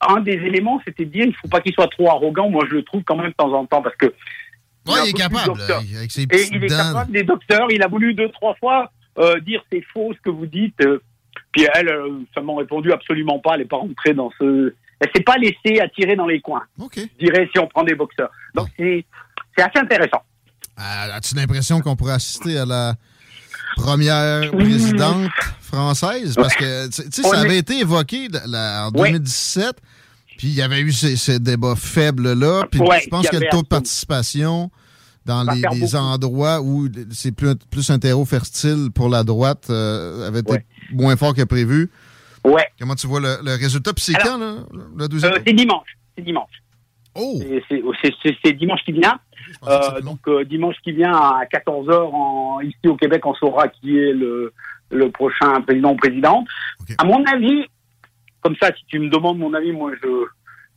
un 0.08 0.20
des 0.20 0.32
éléments, 0.34 0.80
c'était 0.84 1.04
de 1.04 1.10
dire 1.10 1.24
il 1.26 1.34
faut 1.34 1.48
pas 1.48 1.60
qu'il 1.60 1.72
soit 1.72 1.88
trop 1.88 2.10
arrogant. 2.10 2.50
Moi, 2.50 2.64
je 2.68 2.74
le 2.74 2.82
trouve 2.84 3.02
quand 3.04 3.16
même 3.16 3.28
de 3.28 3.34
temps 3.34 3.52
en 3.52 3.66
temps 3.66 3.82
parce 3.82 3.96
que 3.96 4.06
Ouais, 4.86 5.00
il 5.04 5.10
est 5.10 5.12
capable, 5.14 5.60
avec 5.62 6.12
ses 6.12 6.22
Et 6.22 6.46
il 6.52 6.62
est 6.62 6.68
capable 6.68 7.10
des 7.10 7.24
docteurs. 7.24 7.66
Il 7.70 7.82
a 7.82 7.88
voulu 7.88 8.14
deux, 8.14 8.28
trois 8.30 8.54
fois 8.54 8.92
euh, 9.18 9.40
dire 9.40 9.60
c'est 9.72 9.82
faux 9.92 10.12
ce 10.14 10.20
que 10.20 10.30
vous 10.30 10.46
dites. 10.46 10.80
euh, 10.82 11.02
puis 11.50 11.66
elle, 11.74 11.88
euh, 11.88 12.20
ça 12.34 12.40
m'a 12.40 12.54
répondu 12.56 12.92
absolument 12.92 13.40
pas. 13.40 13.54
Elle 13.54 13.60
n'est 13.62 13.66
pas 13.66 13.78
rentrée 13.78 14.14
dans 14.14 14.30
ce. 14.38 14.74
Elle 15.00 15.08
s'est 15.14 15.22
pas 15.22 15.36
laissée 15.38 15.80
attirer 15.80 16.14
dans 16.14 16.26
les 16.26 16.40
coins. 16.40 16.62
Je 16.78 17.24
dirais 17.26 17.48
si 17.52 17.58
on 17.58 17.66
prend 17.66 17.82
des 17.82 17.94
boxeurs. 17.96 18.30
Donc 18.54 18.68
c'est 18.76 19.04
c'est 19.56 19.64
assez 19.64 19.78
intéressant. 19.78 20.22
Ah, 20.76 21.14
As-tu 21.14 21.34
l'impression 21.34 21.80
qu'on 21.80 21.96
pourrait 21.96 22.12
assister 22.12 22.56
à 22.58 22.64
la 22.66 22.94
première 23.76 24.50
présidente 24.50 25.30
française? 25.60 26.34
Parce 26.34 26.54
que, 26.54 26.86
tu 26.88 27.02
sais, 27.10 27.22
ça 27.22 27.38
avait 27.40 27.58
été 27.58 27.78
évoqué 27.80 28.28
la- 28.46 28.88
en 28.88 28.98
Ouais. 28.98 29.10
2017, 29.12 29.76
puis 30.38 30.48
il 30.48 30.54
y 30.54 30.62
avait 30.62 30.80
eu 30.80 30.92
ces, 30.92 31.16
ces 31.16 31.38
débats 31.38 31.76
faibles-là, 31.76 32.64
puis 32.70 32.80
je 32.80 33.08
pense 33.08 33.28
que 33.28 33.36
le 33.36 33.48
taux 33.50 33.62
de 33.62 33.68
participation 33.68 34.70
dans 35.24 35.42
les, 35.44 35.62
les 35.72 35.96
endroits 35.96 36.60
où 36.60 36.88
c'est 37.12 37.32
plus, 37.32 37.54
plus 37.70 37.90
un 37.90 37.98
terreau 37.98 38.24
fertile 38.24 38.90
pour 38.94 39.08
la 39.08 39.24
droite 39.24 39.66
euh, 39.70 40.28
avait 40.28 40.40
été 40.40 40.64
moins 40.92 41.16
fort 41.16 41.34
que 41.34 41.42
prévu. 41.42 41.90
Ouais. 42.44 42.64
Comment 42.78 42.94
tu 42.94 43.08
vois 43.08 43.18
le, 43.20 43.38
le 43.44 43.54
résultat? 43.56 43.92
Puis 43.92 44.04
c'est 44.04 44.12
quand, 44.14 44.38
là, 44.38 44.54
le 44.96 45.08
deuxième? 45.08 45.32
Euh, 45.32 45.38
c'est 45.44 45.52
dimanche. 45.52 45.88
C'est 46.16 46.24
dimanche. 46.24 46.50
Oh! 47.16 47.40
C'est- 48.42 48.52
dimanche 48.52 48.80
qui 48.84 48.92
vient. 48.92 49.18
Euh, 49.68 50.00
donc 50.00 50.18
euh, 50.28 50.44
dimanche 50.44 50.76
qui 50.82 50.92
vient 50.92 51.12
à 51.12 51.44
14h 51.52 52.10
en, 52.12 52.60
ici 52.60 52.86
au 52.88 52.96
Québec, 52.96 53.24
on 53.26 53.34
saura 53.34 53.68
qui 53.68 53.96
est 53.98 54.12
le, 54.12 54.52
le 54.90 55.10
prochain 55.10 55.60
président 55.62 55.92
ou 55.92 55.96
présidente. 55.96 56.46
À 56.98 57.04
mon 57.04 57.24
avis, 57.24 57.64
comme 58.40 58.56
ça, 58.60 58.70
si 58.76 58.84
tu 58.86 58.98
me 58.98 59.08
demandes 59.08 59.38
mon 59.38 59.54
avis, 59.54 59.72
moi, 59.72 59.92
je, 60.02 60.08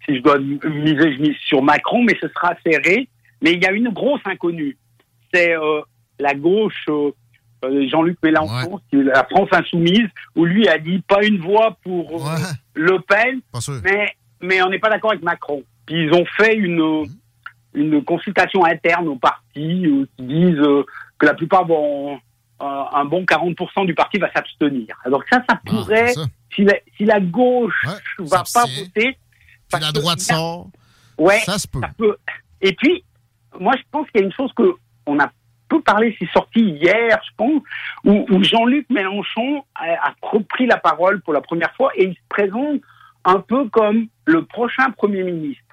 si 0.05 0.17
je 0.17 0.21
dois 0.21 0.37
miser, 0.39 1.13
je 1.13 1.21
mise 1.21 1.35
sur 1.45 1.61
Macron, 1.61 2.03
mais 2.03 2.15
ce 2.21 2.27
sera 2.29 2.53
serré. 2.65 3.07
Mais 3.41 3.53
il 3.53 3.63
y 3.63 3.65
a 3.65 3.71
une 3.71 3.89
grosse 3.89 4.21
inconnue. 4.25 4.77
C'est 5.33 5.55
euh, 5.55 5.81
la 6.19 6.33
gauche, 6.33 6.85
Jean-Luc 7.63 8.17
Mélenchon, 8.23 8.79
qui 8.89 8.99
est 8.99 9.03
la 9.03 9.23
France 9.25 9.49
insoumise, 9.51 10.07
où 10.35 10.45
lui 10.45 10.67
a 10.67 10.77
dit 10.77 10.99
pas 11.07 11.23
une 11.25 11.39
voix 11.39 11.77
pour 11.83 12.29
Le 12.73 12.99
Pen, 12.99 13.41
mais, 13.83 14.15
mais 14.41 14.61
on 14.61 14.69
n'est 14.69 14.79
pas 14.79 14.89
d'accord 14.89 15.11
avec 15.11 15.23
Macron. 15.23 15.63
Puis 15.89 16.03
ils 16.03 16.13
ont 16.13 16.25
fait 16.37 16.55
une, 16.55 17.07
une 17.73 18.03
consultation 18.03 18.63
interne 18.63 19.07
au 19.07 19.15
parti 19.15 19.87
euh, 19.87 20.05
qui 20.15 20.23
disent 20.23 20.59
euh, 20.59 20.85
que 21.17 21.25
la 21.25 21.33
plupart 21.33 21.65
vont, 21.65 22.13
euh, 22.13 22.83
un 22.93 23.05
bon 23.05 23.23
40% 23.23 23.87
du 23.87 23.95
parti 23.95 24.19
va 24.19 24.31
s'abstenir. 24.31 24.95
Alors 25.03 25.23
ça, 25.31 25.43
ça 25.49 25.59
pourrait, 25.65 26.13
si, 26.53 26.63
la, 26.63 26.75
si 26.95 27.05
la 27.05 27.19
gauche 27.19 27.87
va 28.19 28.43
pas 28.53 28.65
voter, 28.65 29.17
Si 29.73 29.79
la 29.79 29.91
droite 29.91 30.19
sort, 30.19 30.69
ouais, 31.17 31.39
ça 31.39 31.57
se 31.57 31.67
peut. 31.67 31.81
peut. 31.97 32.17
Et 32.61 32.73
puis, 32.73 33.03
moi, 33.59 33.73
je 33.75 33.81
pense 33.89 34.07
qu'il 34.11 34.21
y 34.21 34.23
a 34.23 34.27
une 34.27 34.33
chose 34.33 34.53
que 34.53 34.75
on 35.07 35.19
a 35.19 35.31
peu 35.69 35.81
parlé, 35.81 36.15
c'est 36.19 36.29
sorti 36.29 36.59
hier, 36.59 37.19
je 37.25 37.31
pense, 37.35 37.63
où, 38.03 38.27
où 38.29 38.43
Jean-Luc 38.43 38.87
Mélenchon 38.91 39.63
a, 39.73 40.09
a 40.09 40.13
repris 40.21 40.67
la 40.67 40.77
parole 40.77 41.19
pour 41.21 41.33
la 41.33 41.41
première 41.41 41.73
fois 41.75 41.91
et 41.95 42.05
il 42.05 42.13
se 42.13 42.21
présente 42.29 42.81
un 43.25 43.39
peu 43.39 43.67
comme 43.69 44.07
le 44.25 44.45
prochain 44.45 44.91
Premier 44.91 45.23
ministre. 45.23 45.63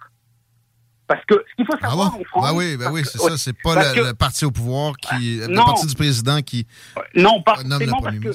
Parce 1.08 1.24
que 1.26 1.34
ce 1.34 1.54
qu'il 1.56 1.66
faut 1.66 1.78
savoir 1.78 2.14
en 2.16 2.24
France... 2.24 2.44
Ah 2.48 2.54
oui, 2.54 2.76
ben 2.76 2.90
oui, 2.92 3.02
c'est 3.04 3.18
ça. 3.18 3.36
C'est 3.36 3.56
pas 3.62 3.74
le, 3.76 3.94
que- 3.94 4.06
le 4.08 4.14
parti 4.14 4.44
au 4.44 4.50
pouvoir 4.50 4.96
qui. 4.96 5.36
Le 5.38 5.46
non. 5.46 5.64
parti 5.64 5.86
du 5.86 5.94
président 5.94 6.40
qui 6.42 6.66
Non, 7.14 7.42
pas 7.42 7.62
nomme 7.64 7.80
le 7.80 7.86
parce 8.02 8.18
que 8.18 8.28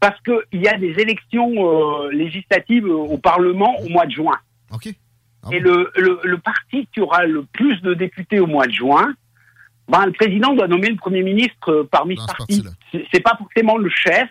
parce 0.00 0.20
que 0.22 0.44
il 0.52 0.60
y 0.62 0.68
a 0.68 0.76
des 0.76 0.94
élections 0.98 1.52
euh, 1.56 2.10
législatives 2.10 2.86
euh, 2.86 2.92
au 2.94 3.18
Parlement 3.18 3.78
au 3.80 3.88
mois 3.88 4.04
de 4.06 4.10
juin. 4.10 4.36
OK. 4.72 4.86
Et 5.50 5.58
le, 5.58 5.90
le, 5.96 6.20
le 6.22 6.38
parti 6.38 6.86
qui 6.92 7.00
aura 7.00 7.24
le 7.24 7.44
plus 7.52 7.80
de 7.82 7.94
députés 7.94 8.38
au 8.40 8.46
mois 8.46 8.66
de 8.66 8.72
juin, 8.72 9.12
ben, 9.88 10.06
le 10.06 10.12
président 10.12 10.54
doit 10.54 10.68
nommer 10.68 10.88
le 10.88 10.96
Premier 10.96 11.22
ministre 11.22 11.70
euh, 11.70 11.88
parmi 11.90 12.16
ce 12.16 12.26
parti. 12.26 12.64
C'est- 13.12 13.20
pas 13.20 13.36
forcément 13.38 13.76
le 13.78 13.88
chef, 13.90 14.28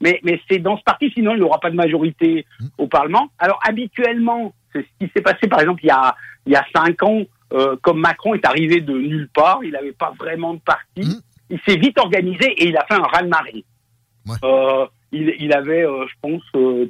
mais, 0.00 0.20
mais 0.24 0.40
c'est 0.50 0.58
dans 0.58 0.76
ce 0.76 0.82
parti, 0.82 1.10
sinon 1.14 1.34
il 1.34 1.40
n'aura 1.40 1.58
pas 1.60 1.70
de 1.70 1.76
majorité 1.76 2.44
au 2.78 2.86
Parlement. 2.88 3.30
Alors 3.38 3.58
habituellement, 3.66 4.52
c'est 4.74 4.82
ce 4.82 5.06
qui 5.06 5.12
s'est 5.14 5.22
passé 5.22 5.46
par 5.48 5.60
exemple 5.60 5.80
il 5.84 5.88
y 5.88 5.90
a, 5.90 6.16
il 6.46 6.52
y 6.52 6.56
a 6.56 6.64
cinq 6.74 7.02
ans, 7.02 7.22
euh, 7.52 7.76
comme 7.82 8.00
Macron 8.00 8.34
est 8.34 8.44
arrivé 8.44 8.80
de 8.80 8.92
nulle 8.92 9.28
part, 9.32 9.60
il 9.62 9.72
n'avait 9.72 9.92
pas 9.92 10.12
vraiment 10.18 10.54
de 10.54 10.60
parti, 10.60 11.20
il 11.50 11.60
s'est 11.66 11.76
vite 11.76 11.98
organisé 11.98 12.46
et 12.46 12.68
il 12.68 12.76
a 12.76 12.84
fait 12.86 12.94
un 12.94 13.02
raz-de-marée. 13.02 13.64
Euh, 14.42 14.86
il, 15.12 15.34
il 15.38 15.52
avait, 15.52 15.86
euh, 15.86 16.06
je 16.08 16.14
pense, 16.22 16.42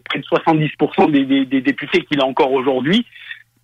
près 0.05 0.19
de 0.21 0.25
70% 0.25 1.11
des, 1.11 1.25
des, 1.25 1.45
des 1.45 1.61
députés 1.61 2.05
qu'il 2.05 2.21
a 2.21 2.25
encore 2.25 2.53
aujourd'hui. 2.53 3.05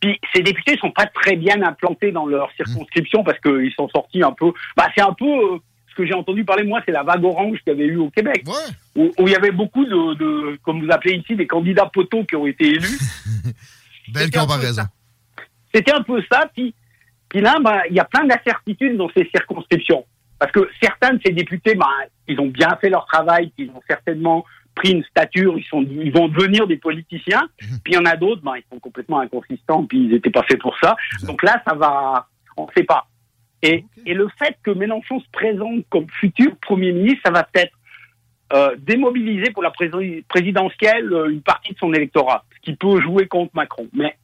Puis 0.00 0.18
ces 0.34 0.42
députés 0.42 0.76
sont 0.78 0.90
pas 0.90 1.06
très 1.06 1.36
bien 1.36 1.62
implantés 1.62 2.10
dans 2.10 2.26
leur 2.26 2.50
circonscription 2.52 3.22
parce 3.22 3.38
qu'ils 3.40 3.72
sont 3.72 3.88
sortis 3.88 4.22
un 4.22 4.32
peu. 4.32 4.52
Bah 4.76 4.88
c'est 4.94 5.02
un 5.02 5.12
peu 5.12 5.60
ce 5.90 5.94
que 5.94 6.06
j'ai 6.06 6.14
entendu 6.14 6.44
parler 6.44 6.64
moi, 6.64 6.80
c'est 6.86 6.92
la 6.92 7.02
vague 7.02 7.24
orange 7.24 7.58
qu'il 7.58 7.72
y 7.72 7.76
avait 7.76 7.86
eu 7.86 7.96
au 7.96 8.10
Québec, 8.10 8.44
où, 8.96 9.10
où 9.18 9.28
il 9.28 9.30
y 9.30 9.36
avait 9.36 9.50
beaucoup 9.50 9.84
de, 9.84 10.14
de, 10.14 10.58
comme 10.62 10.84
vous 10.84 10.90
appelez 10.90 11.16
ici, 11.16 11.36
des 11.36 11.46
candidats 11.46 11.90
poteaux 11.92 12.24
qui 12.24 12.36
ont 12.36 12.46
été 12.46 12.66
élus. 12.66 12.98
Belle 14.12 14.30
comparaison. 14.30 14.82
C'était 15.74 15.92
un 15.92 16.02
peu 16.02 16.22
ça. 16.30 16.50
Puis, 16.54 16.74
puis 17.28 17.40
là, 17.40 17.58
bah, 17.60 17.82
il 17.88 17.94
y 17.96 18.00
a 18.00 18.04
plein 18.04 18.24
d'incertitudes 18.24 18.96
dans 18.96 19.08
ces 19.16 19.28
circonscriptions. 19.34 20.04
parce 20.40 20.50
que 20.52 20.68
certains 20.82 21.12
de 21.14 21.20
ces 21.24 21.32
députés, 21.32 21.74
ben, 21.74 21.86
ils 22.26 22.40
ont 22.40 22.46
bien 22.48 22.76
fait 22.80 22.88
leur 22.88 23.06
travail, 23.06 23.52
ils 23.58 23.68
ont 23.70 23.82
certainement 23.86 24.44
pris 24.74 24.92
une 24.92 25.04
stature, 25.04 25.56
ils 25.58 25.64
sont, 25.64 25.82
ils 25.82 26.10
vont 26.12 26.28
devenir 26.28 26.66
des 26.66 26.78
politiciens. 26.78 27.42
Mhm. 27.62 27.78
Puis 27.84 27.92
il 27.92 27.94
y 27.94 27.98
en 27.98 28.06
a 28.06 28.16
d'autres, 28.16 28.42
ben, 28.42 28.54
ils 28.56 28.64
sont 28.72 28.80
complètement 28.80 29.20
inconsistants, 29.20 29.84
puis 29.84 29.98
ils 29.98 30.08
n'étaient 30.12 30.30
pas 30.30 30.42
faits 30.44 30.58
pour 30.60 30.76
ça. 30.78 30.96
Donc 31.24 31.42
là, 31.42 31.62
ça 31.68 31.74
va, 31.74 32.26
on 32.56 32.66
ne 32.66 32.70
sait 32.74 32.84
pas. 32.84 33.06
Et, 33.62 33.84
et 34.06 34.14
le 34.14 34.28
fait 34.38 34.56
que 34.62 34.70
Mélenchon 34.70 35.20
se 35.20 35.26
présente 35.30 35.84
comme 35.90 36.06
futur 36.08 36.56
Premier 36.62 36.92
ministre, 36.92 37.20
ça 37.26 37.30
va 37.30 37.42
peut-être 37.44 37.76
euh, 38.54 38.74
démobiliser 38.78 39.50
pour 39.52 39.62
la 39.62 39.70
prési- 39.70 40.24
présidentielle 40.26 41.12
euh, 41.12 41.28
une 41.28 41.42
partie 41.42 41.74
de 41.74 41.78
son 41.78 41.92
électorat, 41.92 42.44
qui 42.62 42.74
peut 42.76 43.00
jouer 43.00 43.26
contre 43.26 43.50
Macron. 43.54 43.88
Mais 43.92 44.16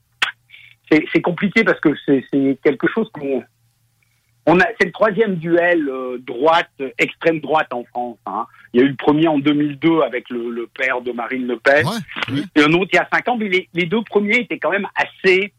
c'est 0.90 1.20
compliqué 1.22 1.64
parce 1.64 1.80
que 1.80 1.90
c'est 2.06 2.24
quelque 2.62 2.86
chose 2.88 3.08
qu'on 3.12 3.42
on 4.48 4.60
a, 4.60 4.64
c'est 4.78 4.86
le 4.86 4.92
troisième 4.92 5.34
duel 5.36 5.88
euh, 5.88 6.18
droite, 6.24 6.70
extrême 6.98 7.40
droite 7.40 7.66
en 7.72 7.82
France. 7.84 8.18
hein. 8.26 8.46
Il 8.72 8.80
y 8.80 8.82
a 8.84 8.86
eu 8.86 8.90
le 8.90 8.94
premier 8.94 9.26
en 9.26 9.38
2002 9.40 10.02
avec 10.02 10.30
le, 10.30 10.50
le 10.50 10.68
père 10.68 11.00
de 11.00 11.10
Marine 11.10 11.48
Le 11.48 11.58
Pen, 11.58 11.84
et 12.54 12.62
un 12.62 12.72
autre 12.74 12.90
il 12.92 12.96
y 12.96 12.98
a 13.00 13.08
cinq 13.12 13.26
ans. 13.28 13.36
Mais 13.36 13.48
les, 13.48 13.68
les 13.74 13.86
deux 13.86 14.02
premiers 14.02 14.36
étaient 14.42 14.60
quand 14.60 14.70
même 14.70 14.86
assez, 14.94 15.52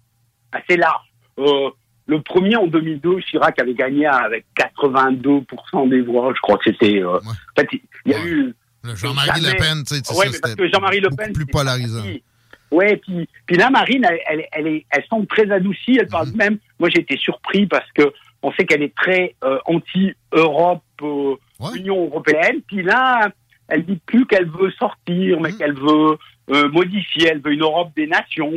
assez 0.54 0.78
larges. 0.78 1.12
Euh, 1.40 1.70
le 2.06 2.22
premier 2.22 2.56
en 2.56 2.68
2002, 2.68 3.20
Chirac 3.20 3.60
avait 3.60 3.74
gagné 3.74 4.06
avec 4.06 4.46
82% 4.58 5.90
des 5.90 6.02
voix. 6.02 6.32
Je 6.34 6.40
crois 6.40 6.58
que 6.58 6.72
c'était. 6.72 7.02
euh, 7.04 7.18
En 7.18 7.60
fait, 7.60 7.68
il 8.06 8.12
y 8.14 8.16
a 8.16 8.26
eu. 8.26 8.56
Jean-Marie 8.96 9.42
Le 9.42 9.58
Pen, 9.58 9.84
tu 9.86 9.96
sais, 9.96 10.40
parce 10.42 10.56
que 10.56 10.70
Jean-Marie 10.72 11.02
Le 11.02 11.10
Pen, 11.10 11.34
plus 11.34 11.46
polarisant. 11.46 12.02
parti. 12.02 12.24
Ouais, 12.72 12.98
puis, 12.98 13.28
puis 13.46 13.56
là, 13.56 13.70
Marine, 13.70 14.06
elle, 14.10 14.20
elle, 14.28 14.46
elle, 14.52 14.68
est, 14.68 14.86
elle 14.92 15.04
semble 15.10 15.26
très 15.28 15.50
adoucie. 15.52 15.98
Elle 15.98 16.06
Mhm. 16.06 16.10
parle 16.12 16.32
même. 16.36 16.58
Moi, 16.80 16.90
j'ai 16.90 17.00
été 17.02 17.16
surpris 17.18 17.66
parce 17.66 17.90
que 17.94 18.12
on 18.44 18.52
sait 18.54 18.66
qu'elle 18.66 18.84
est 18.84 18.94
très 18.96 19.36
euh, 19.44 19.58
anti-Europe, 19.66 20.84
euh, 21.02 21.36
Union 21.76 22.06
européenne. 22.06 22.62
Puis 22.68 22.84
là, 22.84 23.30
elle 23.68 23.86
dit 23.86 24.00
plus 24.06 24.26
qu'elle 24.26 24.50
veut 24.50 24.72
sortir, 24.72 25.38
Mhm. 25.38 25.44
mais 25.44 25.54
qu'elle 25.54 25.74
veut 25.74 26.18
euh, 26.50 26.70
modifier. 26.70 27.28
Elle 27.30 27.42
veut 27.42 27.52
une 27.54 27.62
Europe 27.62 27.92
des 27.96 28.08
nations, 28.08 28.54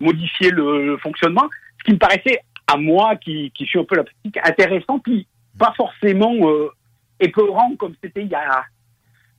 modifier 0.00 0.50
le, 0.50 0.86
le 0.86 0.96
fonctionnement. 0.98 1.48
Ce 1.80 1.84
qui 1.84 1.92
me 1.92 1.98
paraissait 1.98 2.38
à 2.68 2.76
moi, 2.76 3.16
qui, 3.16 3.50
qui 3.54 3.64
suis 3.66 3.78
un 3.80 3.84
peu 3.84 3.96
la 3.96 4.04
politique, 4.04 4.38
intéressant, 4.44 4.98
puis 5.00 5.26
pas 5.58 5.72
forcément 5.76 6.34
euh, 6.48 6.68
épeurant 7.20 7.74
comme 7.76 7.94
c'était 8.02 8.22
il 8.22 8.28
y 8.28 8.34
a 8.34 8.64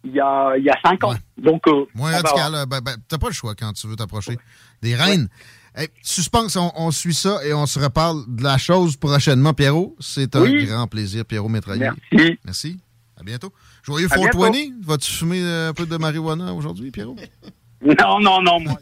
il 0.04 0.12
y 0.14 0.20
a 0.20 0.56
il 0.58 0.64
y 0.64 0.70
a 0.70 0.78
cinq 0.84 1.04
ans. 1.04 1.16
Donc 1.38 1.68
euh, 1.68 1.86
Moins 1.96 2.10
on 2.10 2.12
va 2.12 2.18
radical, 2.18 2.52
voir. 2.52 2.62
euh, 2.62 2.66
ben, 2.66 2.82
ben, 2.82 2.96
t'as 3.08 3.18
pas 3.18 3.28
le 3.28 3.34
choix 3.34 3.56
quand 3.56 3.74
tu 3.74 3.88
veux 3.88 3.96
t'approcher 3.96 4.38
des 4.82 4.96
reines. 4.96 5.28
Hey, 5.76 5.88
suspense, 6.04 6.56
on, 6.56 6.72
on 6.76 6.92
suit 6.92 7.16
ça 7.16 7.44
et 7.44 7.52
on 7.54 7.66
se 7.66 7.80
reparle 7.80 8.24
de 8.28 8.44
la 8.44 8.58
chose 8.60 8.96
prochainement. 8.96 9.54
Pierrot, 9.56 9.96
c'est 10.00 10.36
un 10.36 10.42
Oui. 10.42 10.66
grand 10.68 10.88
plaisir. 10.88 11.26
Pierrot 11.26 11.50
Métraillé. 11.50 11.90
Merci. 12.12 12.38
Merci. 12.46 12.80
À 13.20 13.24
bientôt. 13.24 13.52
Joyeux 13.82 14.08
À 14.12 14.16
420. 14.16 14.52
Vas-tu 14.84 15.12
fumer 15.12 15.42
euh, 15.42 15.70
un 15.70 15.74
peu 15.74 15.86
de 15.88 15.98
marijuana 15.98 16.54
aujourd'hui, 16.54 16.92
Pierrot? 16.92 17.16
Non, 17.86 18.20
non, 18.22 18.42
non, 18.42 18.60
moi. 18.62 18.78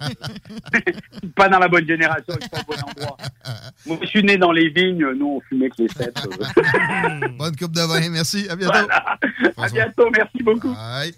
je 0.73 0.79
suis 1.19 1.27
pas 1.35 1.49
dans 1.49 1.59
la 1.59 1.67
bonne 1.67 1.87
génération, 1.87 2.33
je 2.35 2.41
suis 2.41 2.49
pas 2.49 2.59
au 2.59 2.71
bon 2.73 2.79
endroit. 2.89 3.17
Moi, 3.87 3.97
je 4.01 4.07
suis 4.07 4.23
né 4.23 4.37
dans 4.37 4.51
les 4.51 4.69
vignes, 4.69 5.05
nous, 5.17 5.37
on 5.37 5.41
fumait 5.41 5.69
que 5.69 5.75
les 5.83 5.87
sept. 5.89 6.15
euh. 6.25 7.27
Bonne 7.39 7.55
coupe 7.55 7.71
de 7.71 7.81
vin. 7.81 8.09
Merci. 8.09 8.47
À 8.49 8.55
bientôt. 8.55 8.73
Voilà. 8.73 9.17
À 9.57 9.69
bientôt, 9.69 10.09
merci 10.15 10.43
beaucoup. 10.43 10.73
Bye. 10.73 11.13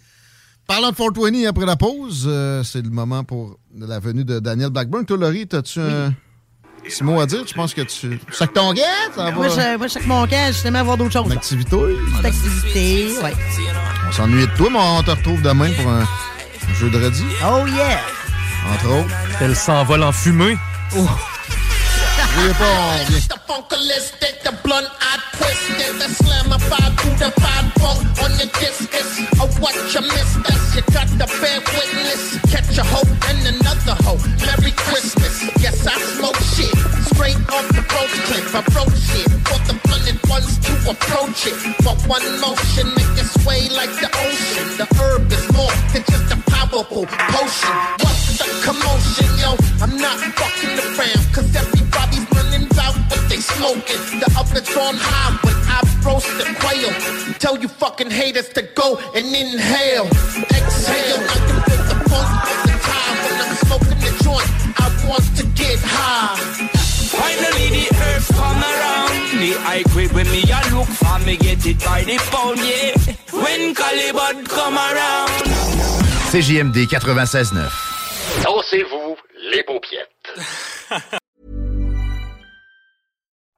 Parlant 0.65 0.91
de 0.91 0.95
420 0.95 1.45
après 1.49 1.65
la 1.65 1.75
pause, 1.75 2.25
euh, 2.25 2.63
c'est 2.63 2.81
le 2.81 2.89
moment 2.89 3.25
pour 3.25 3.57
la 3.77 3.99
venue 3.99 4.23
de 4.23 4.39
Daniel 4.39 4.69
Blackburn. 4.69 5.05
Toi, 5.05 5.17
Laurie, 5.17 5.45
as-tu 5.51 5.81
un 5.81 6.13
petit 6.83 7.03
mot 7.03 7.19
à 7.19 7.25
dire? 7.25 7.43
Tu 7.45 7.53
penses 7.53 7.73
que 7.73 7.81
tu. 7.81 8.17
Sac 8.31 8.53
ton 8.53 8.71
gars? 8.71 8.81
Ça 9.13 9.29
Moi, 9.31 9.49
va? 9.49 9.73
je, 9.73 9.77
moi, 9.77 9.87
je 9.87 9.93
sais 9.93 9.99
que 9.99 10.07
mon 10.07 10.25
camp, 10.25 10.75
avoir 10.75 10.95
d'autres 10.97 11.11
choses. 11.11 11.25
Une 11.25 11.33
activité? 11.33 11.75
Petite 11.75 12.25
activité, 12.25 13.07
ouais. 13.23 13.33
On 14.07 14.11
s'ennuie 14.13 14.47
de 14.47 14.55
toi, 14.55 14.69
mais 14.71 14.79
on 14.79 15.03
te 15.03 15.11
retrouve 15.11 15.41
demain 15.41 15.69
pour 15.73 15.91
un 15.91 16.05
jeu 16.73 16.89
de 16.89 17.03
redis. 17.03 17.23
Oh 17.45 17.65
yeah! 17.67 17.99
Entre 18.71 18.89
autres. 18.89 19.15
Elle 19.41 19.55
s'envole 19.55 20.03
en 20.03 20.11
fumée. 20.11 20.57
Oh. 20.97 21.07
N'oubliez 22.35 22.53
pas, 22.55 22.65
on. 22.65 23.05
The 23.29 23.39
funkalistic, 23.47 24.41
the 24.43 24.51
blunt, 24.63 24.87
I 25.01 25.19
twisted, 25.37 25.99
the 26.01 26.09
slamified, 26.09 26.97
crudified 26.97 27.65
funk 27.77 28.01
on 28.23 28.31
the 28.37 28.49
discus. 28.59 29.21
Oh, 29.39 29.47
what 29.61 29.75
you 29.93 30.01
missed 30.01 30.41
us, 30.49 30.75
you 30.75 30.81
got 30.93 31.07
the 31.19 31.27
bear 31.41 31.59
witness. 31.77 32.39
Catch 32.49 32.77
a 32.77 32.83
hoe 32.83 33.05
and 33.29 33.39
another 33.53 33.95
hoe. 34.01 34.17
Merry 34.45 34.71
Christmas. 34.71 35.43
Yes, 35.61 35.85
I 35.85 35.93
smoke 36.17 36.39
shit. 36.57 36.73
Straight 37.13 37.37
off 37.53 37.67
the 37.69 37.85
roach 37.93 38.17
clip, 38.25 38.45
I 38.55 38.61
broke 38.73 38.95
shit. 38.97 39.29
For 39.45 39.59
the 39.69 39.77
blunted 39.85 40.19
ones 40.29 40.57
to 40.65 40.73
approach 40.89 41.45
it. 41.45 41.57
For 41.85 41.95
one 42.09 42.25
motion, 42.41 42.87
make 42.97 43.13
it 43.21 43.29
sway 43.41 43.69
like 43.69 43.93
the 44.01 44.09
ocean. 44.09 44.67
The 44.81 44.87
herb 44.97 45.31
is 45.31 45.45
more 45.53 45.73
than 45.93 46.03
just 46.09 46.33
a 46.33 46.37
powerful 46.49 47.05
potion. 47.05 47.75
What's 48.01 48.41
the 48.41 48.47
commotion, 48.65 49.29
yo? 49.37 49.53
I'm 49.83 49.97
not 49.97 50.17
fucking 50.17 50.79
around, 50.79 50.92
smoking. 53.63 54.19
The 54.19 54.27
oven's 54.37 54.75
on 54.75 54.95
high 54.99 55.31
when 55.43 55.55
I 55.71 55.79
roast 56.03 56.31
the 56.37 56.45
quail. 56.59 56.91
Tell 57.39 57.57
you 57.57 57.67
fucking 57.67 58.11
haters 58.11 58.49
to 58.49 58.61
go 58.61 58.97
and 59.15 59.25
inhale. 59.25 60.07
Exhale, 60.51 61.23
I 61.23 61.37
can 61.47 61.59
feel 61.67 61.83
the 61.87 61.97
funk 62.11 62.29
all 62.43 62.59
the 62.67 62.77
time 62.91 63.15
when 63.23 63.35
I'm 63.43 63.55
smoking 63.63 63.99
the 64.03 64.11
joint. 64.23 64.49
I 64.83 64.85
want 65.07 65.27
to 65.37 65.43
get 65.55 65.79
high. 65.79 66.35
Finally 67.13 67.69
the 67.77 67.87
earth 68.09 68.27
come 68.33 68.57
around 68.57 69.13
The 69.39 69.53
high 69.61 69.83
grade 69.93 70.11
when 70.13 70.25
me 70.31 70.41
a 70.49 70.59
look 70.73 70.87
for 70.87 71.19
me 71.19 71.37
get 71.37 71.63
it 71.63 71.77
by 71.85 72.01
the 72.01 72.17
pound, 72.33 72.57
yeah 72.57 72.97
When 73.31 73.75
Calibut 73.75 74.49
come 74.49 74.73
around 74.73 75.29
CJMD 76.33 76.87
96.9. 76.87 77.69
Dansez-vous 78.43 79.15
les 79.51 79.61
paupiètes. 79.61 81.19